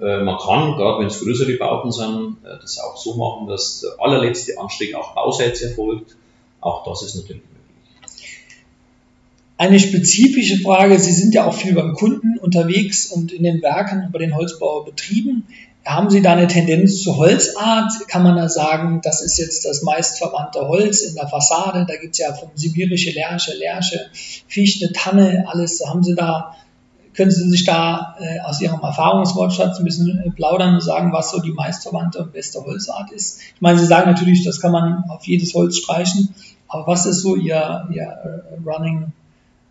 Äh, 0.00 0.22
man 0.22 0.38
kann, 0.38 0.76
gerade 0.76 1.00
wenn 1.00 1.08
es 1.08 1.20
größere 1.20 1.56
Bauten 1.56 1.90
sind, 1.90 2.36
äh, 2.44 2.58
das 2.60 2.78
auch 2.78 2.96
so 2.96 3.14
machen, 3.14 3.48
dass 3.48 3.80
der 3.80 3.90
allerletzte 3.98 4.58
Anstieg 4.58 4.94
auch 4.94 5.14
bauseits 5.14 5.60
erfolgt. 5.62 6.16
Auch 6.60 6.84
das 6.84 7.02
ist 7.02 7.16
natürlich 7.16 7.42
möglich. 7.42 7.58
Eine 9.56 9.80
spezifische 9.80 10.60
Frage, 10.60 11.00
Sie 11.00 11.12
sind 11.12 11.34
ja 11.34 11.44
auch 11.44 11.54
viel 11.54 11.74
beim 11.74 11.94
Kunden 11.94 12.38
unterwegs 12.38 13.06
und 13.06 13.32
in 13.32 13.42
den 13.42 13.60
Werken 13.60 14.08
bei 14.12 14.20
den 14.20 14.36
Holzbauerbetrieben. 14.36 15.48
Haben 15.84 16.10
Sie 16.10 16.22
da 16.22 16.34
eine 16.34 16.46
Tendenz 16.46 17.02
zur 17.02 17.16
Holzart? 17.16 17.90
Kann 18.08 18.22
man 18.22 18.36
da 18.36 18.48
sagen, 18.48 19.00
das 19.02 19.20
ist 19.20 19.38
jetzt 19.38 19.64
das 19.64 19.82
meistverwandte 19.82 20.68
Holz 20.68 21.00
in 21.00 21.16
der 21.16 21.26
Fassade? 21.26 21.86
Da 21.88 21.96
gibt 21.96 22.12
es 22.12 22.18
ja 22.18 22.34
von 22.34 22.50
sibirische 22.54 23.10
Lärche, 23.10 23.56
Lärche, 23.56 24.10
Fichte, 24.46 24.92
Tanne, 24.92 25.46
alles. 25.48 25.82
Haben 25.84 26.04
Sie 26.04 26.14
da, 26.14 26.54
können 27.18 27.32
Sie 27.32 27.50
sich 27.50 27.64
da 27.64 28.16
äh, 28.20 28.38
aus 28.46 28.60
Ihrem 28.60 28.80
Erfahrungswortschatz 28.80 29.80
ein 29.80 29.84
bisschen 29.84 30.22
äh, 30.24 30.30
plaudern 30.30 30.74
und 30.74 30.80
sagen, 30.80 31.12
was 31.12 31.32
so 31.32 31.40
die 31.40 31.50
meistverwandte 31.50 32.20
und 32.20 32.32
beste 32.32 32.64
Holzart 32.64 33.10
ist? 33.10 33.40
Ich 33.56 33.60
meine, 33.60 33.76
Sie 33.76 33.86
sagen 33.86 34.08
natürlich, 34.08 34.44
das 34.44 34.60
kann 34.60 34.70
man 34.70 35.02
auf 35.08 35.26
jedes 35.26 35.52
Holz 35.52 35.78
streichen, 35.78 36.32
aber 36.68 36.86
was 36.86 37.06
ist 37.06 37.22
so 37.22 37.34
Ihr, 37.34 37.88
Ihr 37.92 38.06
uh, 38.24 38.70
Running 38.70 39.12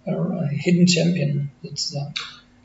uh, 0.05 0.43
Hidden 0.49 0.89
Champion 0.89 1.49
sozusagen? 1.63 2.13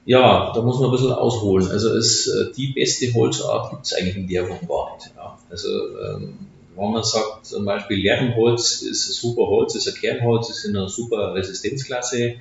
Ja, 0.04 0.52
da 0.52 0.62
muss 0.62 0.80
man 0.80 0.88
ein 0.88 0.92
bisschen 0.92 1.12
ausholen. 1.12 1.70
Also 1.70 1.94
es, 1.94 2.26
äh, 2.26 2.52
die 2.56 2.72
beste 2.72 3.14
Holzart 3.14 3.70
gibt 3.70 3.86
es 3.86 3.94
eigentlich 3.94 4.16
in 4.16 4.26
der 4.26 4.46
Form 4.46 4.66
gar 4.66 4.96
nicht. 4.96 5.12
Ja. 5.14 5.38
Also 5.48 5.68
ähm, 5.68 6.38
wenn 6.74 6.90
man 6.90 7.04
sagt, 7.04 7.46
zum 7.46 7.64
Beispiel 7.64 7.98
Lärmholz 7.98 8.82
ist 8.82 9.08
ein 9.08 9.12
super 9.12 9.46
Holz, 9.46 9.76
ist 9.76 9.86
ein 9.86 9.94
Kernholz, 9.94 10.50
ist 10.50 10.64
in 10.64 10.76
einer 10.76 10.88
super 10.88 11.34
Resistenzklasse, 11.34 12.34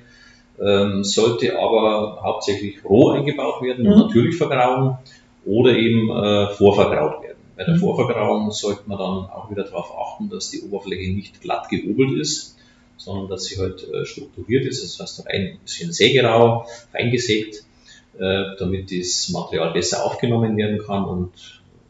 ähm, 0.62 1.02
sollte 1.04 1.58
aber 1.58 2.20
hauptsächlich 2.22 2.84
roh 2.84 3.10
eingebaut 3.10 3.62
werden 3.62 3.86
und 3.86 3.94
mhm. 3.94 4.00
natürlich 4.00 4.36
vergrauen 4.36 4.98
oder 5.44 5.76
eben 5.76 6.08
äh, 6.10 6.48
vorvergraut 6.50 7.22
werden. 7.22 7.38
Bei 7.56 7.64
der 7.64 7.74
mhm. 7.74 7.80
Vorvergrauung 7.80 8.50
sollte 8.52 8.82
man 8.86 8.98
dann 8.98 9.30
auch 9.30 9.50
wieder 9.50 9.64
darauf 9.64 9.92
achten, 9.98 10.30
dass 10.30 10.50
die 10.50 10.62
Oberfläche 10.62 11.12
nicht 11.12 11.40
glatt 11.40 11.68
gehobelt 11.68 12.18
ist, 12.18 12.56
sondern 12.96 13.28
dass 13.28 13.44
sie 13.44 13.60
halt 13.60 13.86
äh, 13.92 14.06
strukturiert 14.06 14.64
ist. 14.64 14.82
Das 14.82 15.00
heißt, 15.00 15.26
ein 15.26 15.58
bisschen 15.64 15.92
sägerau, 15.92 16.66
fein 16.92 17.10
gesägt, 17.10 17.64
äh, 18.18 18.56
damit 18.58 18.92
das 18.92 19.30
Material 19.30 19.72
besser 19.72 20.04
aufgenommen 20.04 20.56
werden 20.56 20.78
kann 20.78 21.04
und 21.04 21.32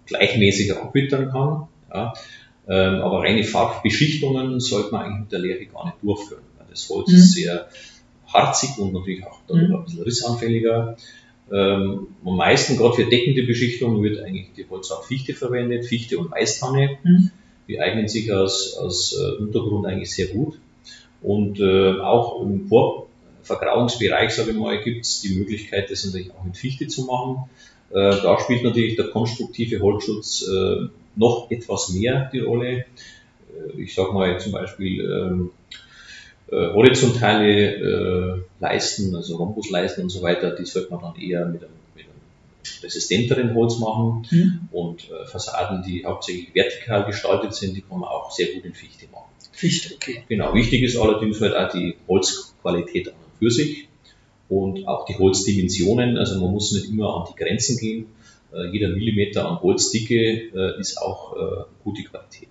gleichmäßiger 0.07 0.83
abwittern 0.83 1.31
kann. 1.31 1.69
Ja. 1.93 2.15
Ähm, 2.69 3.03
aber 3.03 3.21
reine 3.21 3.45
Farbbeschichtungen 3.45 4.61
sollte 4.61 4.93
man 4.93 5.03
eigentlich 5.03 5.21
mit 5.21 5.33
der 5.33 5.39
Lehre 5.41 5.67
gar 5.67 5.87
nicht 5.87 5.99
durchführen. 6.03 6.43
Das 6.71 6.89
Holz 6.89 7.11
mhm. 7.11 7.17
ist 7.17 7.35
sehr 7.35 7.69
harzig 8.33 8.79
und 8.79 8.93
natürlich 8.93 9.25
auch 9.25 9.41
darüber 9.47 9.67
mhm. 9.67 9.75
ein 9.75 9.85
bisschen 9.85 10.03
rissanfälliger. 10.03 10.97
Ähm, 11.51 12.09
am 12.25 12.37
meisten, 12.37 12.77
gerade 12.77 12.95
für 12.95 13.05
deckende 13.05 13.43
Beschichtung, 13.43 14.03
wird 14.03 14.21
eigentlich 14.21 14.53
die 14.57 14.67
Holzart 14.69 15.05
Fichte 15.05 15.35
verwendet, 15.35 15.85
Fichte 15.85 16.19
und 16.19 16.31
Weißtanne. 16.31 16.99
Mhm. 17.03 17.31
Die 17.69 17.81
eignen 17.81 18.09
sich 18.09 18.33
als, 18.33 18.77
als 18.81 19.17
äh, 19.19 19.43
Untergrund 19.43 19.87
eigentlich 19.87 20.13
sehr 20.13 20.29
gut. 20.29 20.59
Und 21.21 21.61
äh, 21.61 22.01
auch 22.01 22.43
im 22.43 22.69
Vorvergrauungsbereich, 22.69 24.35
sage 24.35 24.51
ich 24.51 24.57
mal, 24.57 24.83
gibt 24.83 25.05
es 25.05 25.21
die 25.21 25.37
Möglichkeit, 25.37 25.91
das 25.91 26.05
natürlich 26.05 26.33
auch 26.33 26.45
mit 26.45 26.57
Fichte 26.57 26.89
zu 26.89 27.05
machen. 27.05 27.49
Äh, 27.91 28.23
da 28.23 28.39
spielt 28.41 28.65
natürlich 28.65 28.97
der 28.97 29.09
konstruktive 29.09 29.81
Holzschutz 29.81 30.49
äh, 30.49 30.89
noch 31.15 31.51
etwas 31.51 31.91
mehr 31.91 32.31
die 32.33 32.41
Rolle. 32.41 32.87
ich 33.77 33.95
sag 33.95 34.13
mal 34.15 34.41
zum 34.41 34.53
Beispiel 34.53 35.05
ähm, 35.05 35.51
äh, 36.51 36.73
horizontale 36.73 37.75
äh, 37.75 38.43
Leisten, 38.61 39.15
also 39.15 39.37
Rhombusleisten 39.37 40.05
und 40.05 40.11
so 40.11 40.23
weiter, 40.23 40.51
die 40.51 40.65
sollte 40.65 40.91
man 40.91 41.01
dann 41.01 41.17
eher 41.17 41.47
mit 41.47 41.63
einem, 41.63 41.73
mit 41.95 42.05
einem 42.05 42.83
resistenteren 42.83 43.55
Holz 43.55 43.79
machen. 43.79 44.27
Mhm. 44.31 44.69
Und 44.71 45.11
äh, 45.11 45.27
Fassaden, 45.27 45.83
die 45.83 46.05
hauptsächlich 46.05 46.55
vertikal 46.55 47.05
gestaltet 47.05 47.55
sind, 47.55 47.77
die 47.77 47.83
kann 47.83 48.01
man 48.01 48.09
auch 48.09 48.31
sehr 48.31 48.53
gut 48.53 48.65
in 48.65 48.75
Fichte 48.75 49.07
machen. 49.13 49.31
Fichte, 49.53 49.95
okay. 49.95 50.25
Genau, 50.29 50.55
wichtig 50.55 50.83
ist 50.83 50.97
allerdings 50.97 51.41
halt 51.41 51.55
auch 51.55 51.73
die 51.73 51.97
Holzqualität 52.09 53.09
an 53.09 53.15
und 53.15 53.39
für 53.39 53.51
sich 53.51 53.89
und 54.49 54.87
auch 54.87 55.07
die 55.07 55.17
Holzdimensionen. 55.17 56.19
Also 56.19 56.41
man 56.41 56.53
muss 56.53 56.73
nicht 56.73 56.91
immer 56.91 57.17
an 57.17 57.29
die 57.31 57.43
Grenzen 57.43 57.79
gehen. 57.79 58.07
Äh, 58.53 58.67
jeder 58.73 58.89
Millimeter 58.89 59.49
an 59.49 59.61
Holzdicke 59.61 60.51
äh, 60.55 60.81
ist 60.81 60.99
auch 60.99 61.37
äh, 61.37 61.65
gute 61.85 62.03
Qualität. 62.03 62.49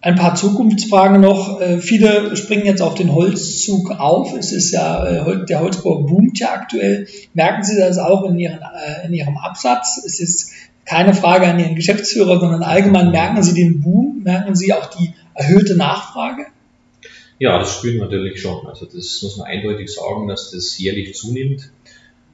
Ein 0.00 0.14
paar 0.14 0.34
Zukunftsfragen 0.34 1.20
noch. 1.20 1.60
Äh, 1.60 1.80
viele 1.80 2.36
springen 2.36 2.66
jetzt 2.66 2.82
auf 2.82 2.94
den 2.94 3.14
Holzzug 3.14 3.90
auf. 3.90 4.36
Es 4.36 4.52
ist 4.52 4.70
ja, 4.70 5.04
äh, 5.04 5.46
der 5.46 5.60
Holzbau 5.60 6.02
boomt 6.02 6.38
ja 6.38 6.52
aktuell. 6.52 7.08
Merken 7.34 7.64
Sie 7.64 7.76
das 7.76 7.98
auch 7.98 8.24
in, 8.24 8.38
Ihren, 8.38 8.60
äh, 8.60 9.06
in 9.06 9.14
Ihrem 9.14 9.36
Absatz? 9.36 10.00
Es 10.04 10.20
ist 10.20 10.52
keine 10.84 11.14
Frage 11.14 11.46
an 11.46 11.58
Ihren 11.58 11.74
Geschäftsführer, 11.74 12.38
sondern 12.38 12.62
allgemein 12.62 13.10
merken 13.10 13.42
Sie 13.42 13.54
den 13.54 13.80
Boom, 13.80 14.22
merken 14.22 14.54
Sie 14.54 14.72
auch 14.72 14.86
die 14.86 15.12
erhöhte 15.34 15.76
Nachfrage? 15.76 16.46
Ja, 17.38 17.58
das 17.58 17.74
spüren 17.74 17.96
wir 17.96 18.04
natürlich 18.04 18.40
schon. 18.40 18.66
Also 18.66 18.86
das 18.86 19.20
muss 19.22 19.36
man 19.36 19.46
eindeutig 19.46 19.92
sagen, 19.92 20.28
dass 20.28 20.52
das 20.52 20.78
jährlich 20.78 21.14
zunimmt 21.14 21.70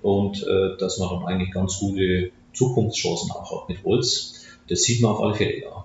und 0.02 0.42
äh, 0.42 0.76
dass 0.78 0.98
man 0.98 1.08
dann 1.08 1.24
eigentlich 1.24 1.52
ganz 1.52 1.78
gute 1.78 2.30
Zukunftschancen 2.52 3.30
auch 3.30 3.62
hat 3.62 3.68
mit 3.68 3.84
Holz. 3.84 4.44
Das 4.68 4.82
sieht 4.82 5.00
man 5.00 5.12
auf 5.12 5.20
alle 5.20 5.34
Fälle, 5.34 5.60
ja. 5.62 5.84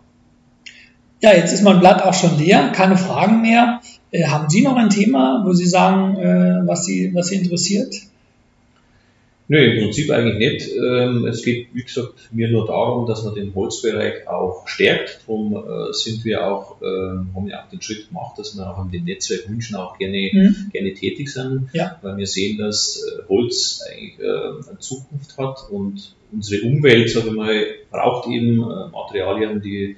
Ja, 1.22 1.34
jetzt 1.34 1.54
ist 1.54 1.64
mein 1.64 1.80
Blatt 1.80 2.04
auch 2.04 2.14
schon 2.14 2.38
leer, 2.38 2.72
keine 2.76 2.98
Fragen 2.98 3.42
mehr. 3.42 3.82
Äh, 4.12 4.26
haben 4.26 4.50
Sie 4.50 4.62
noch 4.62 4.76
ein 4.76 4.90
Thema, 4.90 5.44
wo 5.46 5.54
Sie 5.54 5.66
sagen, 5.66 6.18
äh, 6.18 6.68
was, 6.68 6.86
Sie, 6.86 7.14
was 7.14 7.28
Sie 7.28 7.38
interessiert? 7.38 7.94
Nö, 9.50 9.60
im 9.60 9.82
Prinzip 9.82 10.12
eigentlich 10.12 10.38
nicht. 10.38 10.76
Ähm, 10.76 11.26
es 11.26 11.42
geht, 11.42 11.70
wie 11.74 11.84
gesagt, 11.84 12.30
mir 12.32 12.50
nur 12.50 12.68
darum, 12.68 13.08
dass 13.08 13.24
man 13.24 13.34
den 13.34 13.56
Holzbereich 13.56 14.28
auch 14.28 14.68
stärkt. 14.68 15.22
Darum 15.26 15.56
äh, 15.56 15.94
sind 15.94 16.26
wir 16.26 16.46
auch, 16.46 16.82
ähm, 16.82 17.30
haben 17.34 17.48
wir 17.48 17.58
auch 17.58 17.70
den 17.70 17.82
Schritt 17.82 18.10
gemacht, 18.10 18.38
dass 18.38 18.58
wir 18.58 18.70
auch 18.70 18.84
in 18.84 18.92
den 18.92 19.06
Netzwerkwünschen 19.06 19.78
auch 19.78 19.98
gerne, 19.98 20.30
mhm. 20.34 20.70
gerne 20.74 20.94
tätig 20.94 21.30
sind, 21.30 21.70
ja. 21.72 21.98
weil 22.02 22.18
wir 22.18 22.28
sehen, 22.28 22.58
dass 22.58 23.02
äh, 23.02 23.24
Holz 23.30 23.82
eigentlich 23.90 24.20
äh, 24.20 24.70
eine 24.70 24.80
Zukunft 24.80 25.38
hat 25.38 25.70
und 25.72 26.14
unsere 26.34 26.68
Umwelt, 26.68 27.10
sage 27.10 27.30
ich 27.30 27.34
mal, 27.34 27.66
braucht 27.90 28.28
eben 28.28 28.58
Materialien, 28.58 29.62
die 29.62 29.96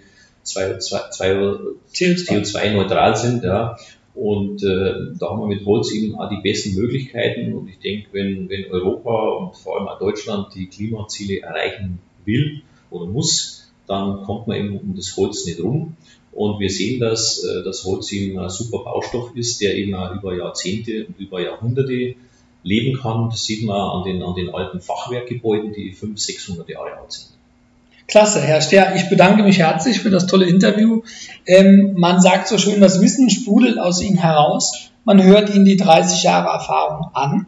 CO2-neutral 0.53 3.15
sind. 3.15 3.43
Ja. 3.43 3.77
Und 4.15 4.63
äh, 4.63 5.15
da 5.17 5.29
haben 5.29 5.39
wir 5.39 5.47
mit 5.47 5.65
Holz 5.65 5.93
eben 5.93 6.15
auch 6.15 6.29
die 6.29 6.41
besten 6.41 6.75
Möglichkeiten. 6.75 7.53
Und 7.53 7.69
ich 7.69 7.79
denke, 7.79 8.07
wenn, 8.11 8.49
wenn 8.49 8.69
Europa 8.71 9.29
und 9.37 9.55
vor 9.55 9.77
allem 9.77 9.87
auch 9.87 9.99
Deutschland 9.99 10.53
die 10.55 10.67
Klimaziele 10.67 11.41
erreichen 11.41 11.99
will 12.25 12.63
oder 12.89 13.05
muss, 13.05 13.71
dann 13.87 14.23
kommt 14.23 14.47
man 14.47 14.57
eben 14.57 14.77
um 14.77 14.93
das 14.95 15.15
Holz 15.15 15.45
nicht 15.45 15.61
rum. 15.61 15.95
Und 16.31 16.59
wir 16.59 16.69
sehen, 16.69 16.99
dass 16.99 17.43
äh, 17.43 17.63
das 17.63 17.85
Holz 17.85 18.11
eben 18.11 18.37
ein 18.39 18.49
super 18.49 18.83
Baustoff 18.83 19.35
ist, 19.35 19.61
der 19.61 19.75
eben 19.75 19.95
auch 19.95 20.13
über 20.13 20.35
Jahrzehnte 20.35 21.07
und 21.07 21.19
über 21.19 21.41
Jahrhunderte 21.41 22.15
leben 22.63 22.99
kann. 22.99 23.29
Das 23.29 23.45
sieht 23.45 23.65
man 23.65 23.79
an 23.79 24.03
den, 24.03 24.21
an 24.21 24.35
den 24.35 24.53
alten 24.53 24.81
Fachwerkgebäuden, 24.81 25.73
die 25.73 25.91
500, 25.91 26.19
600 26.19 26.69
Jahre 26.69 26.97
alt 26.97 27.11
sind. 27.11 27.38
Klasse, 28.09 28.41
Herr 28.41 28.59
Ster. 28.59 28.95
Ich 28.95 29.07
bedanke 29.07 29.43
mich 29.43 29.59
herzlich 29.59 29.99
für 29.99 30.09
das 30.09 30.25
tolle 30.25 30.47
Interview. 30.47 31.03
Ähm, 31.45 31.93
man 31.95 32.19
sagt 32.19 32.47
so 32.47 32.57
schön, 32.57 32.81
das 32.81 33.01
Wissen 33.01 33.29
sprudelt 33.29 33.77
aus 33.77 34.01
Ihnen 34.01 34.17
heraus. 34.17 34.89
Man 35.05 35.21
hört 35.21 35.53
Ihnen 35.53 35.63
die 35.63 35.77
30 35.77 36.23
Jahre 36.23 36.49
Erfahrung 36.49 37.11
an. 37.13 37.45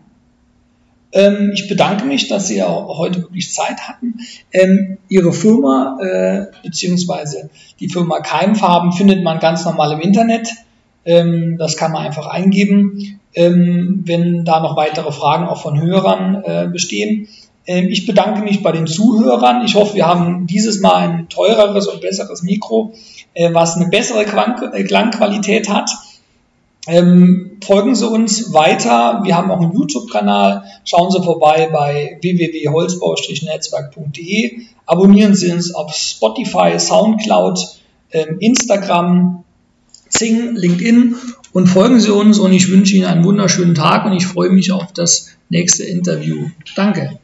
Ähm, 1.14 1.50
ich 1.56 1.68
bedanke 1.68 2.06
mich, 2.06 2.28
dass 2.28 2.48
Sie 2.48 2.62
auch 2.62 3.00
heute 3.00 3.24
wirklich 3.24 3.52
Zeit 3.52 3.88
hatten. 3.88 4.20
Ähm, 4.54 5.00
Ihre 5.10 5.34
Firma, 5.34 5.98
äh, 6.00 6.46
beziehungsweise 6.62 7.50
die 7.80 7.90
Firma 7.90 8.20
Keimfarben, 8.20 8.92
findet 8.92 9.24
man 9.24 9.40
ganz 9.40 9.66
normal 9.66 9.94
im 9.94 10.02
Internet. 10.02 10.48
Ähm, 11.06 11.58
das 11.58 11.76
kann 11.76 11.92
man 11.92 12.06
einfach 12.06 12.28
eingeben, 12.28 13.20
ähm, 13.34 14.04
wenn 14.06 14.46
da 14.46 14.60
noch 14.60 14.78
weitere 14.78 15.12
Fragen 15.12 15.48
auch 15.48 15.60
von 15.64 15.82
Hörern 15.82 16.44
äh, 16.46 16.68
bestehen. 16.72 17.28
Ähm, 17.72 17.90
ich 17.90 18.06
bedanke 18.06 18.42
mich 18.42 18.62
bei 18.62 18.74
den 18.74 18.86
Zuhörern. 18.86 19.64
Ich 19.64 19.76
hoffe, 19.76 19.96
wir 19.96 20.06
haben 20.06 20.46
dieses 20.46 20.82
Mal 20.82 20.98
ein 20.98 21.30
teureres 21.30 21.88
und 21.88 22.02
besseres 22.02 22.44
Mikro, 22.44 22.92
äh, 23.34 23.54
was 23.54 23.78
eine 23.78 23.88
bessere 23.88 24.26
äh, 24.26 24.84
Klangqualität 24.84 25.70
hat. 25.70 25.90
Ähm, 26.88 27.60
folgen 27.64 27.96
Sie 27.96 28.10
uns 28.10 28.54
weiter. 28.54 29.22
Wir 29.24 29.38
haben 29.38 29.50
auch 29.52 29.62
einen 29.62 29.72
YouTube-Kanal. 29.72 30.66
Schauen 30.84 31.12
Sie 31.12 31.24
vorbei 31.24 31.70
bei 31.72 32.18
www.holzbau-netzwerk.de. 32.22 34.64
Abonnieren 34.86 35.34
Sie 35.34 35.50
uns 35.50 35.74
auf 35.74 35.94
Spotify, 35.94 36.78
Soundcloud, 36.78 37.58
ähm, 38.12 38.36
Instagram, 38.40 39.46
Zing, 40.10 40.56
LinkedIn 40.56 41.16
und 41.54 41.68
folgen 41.68 42.02
Sie 42.02 42.12
uns. 42.12 42.38
Und 42.38 42.52
ich 42.52 42.70
wünsche 42.70 42.98
Ihnen 42.98 43.06
einen 43.06 43.24
wunderschönen 43.24 43.76
Tag 43.76 44.06
und 44.06 44.12
ich 44.12 44.28
freue 44.28 44.50
mich 44.50 44.74
auf 44.74 44.92
das 44.92 45.30
nächste 45.48 45.84
Interview. 45.84 46.50
Danke. 46.76 47.21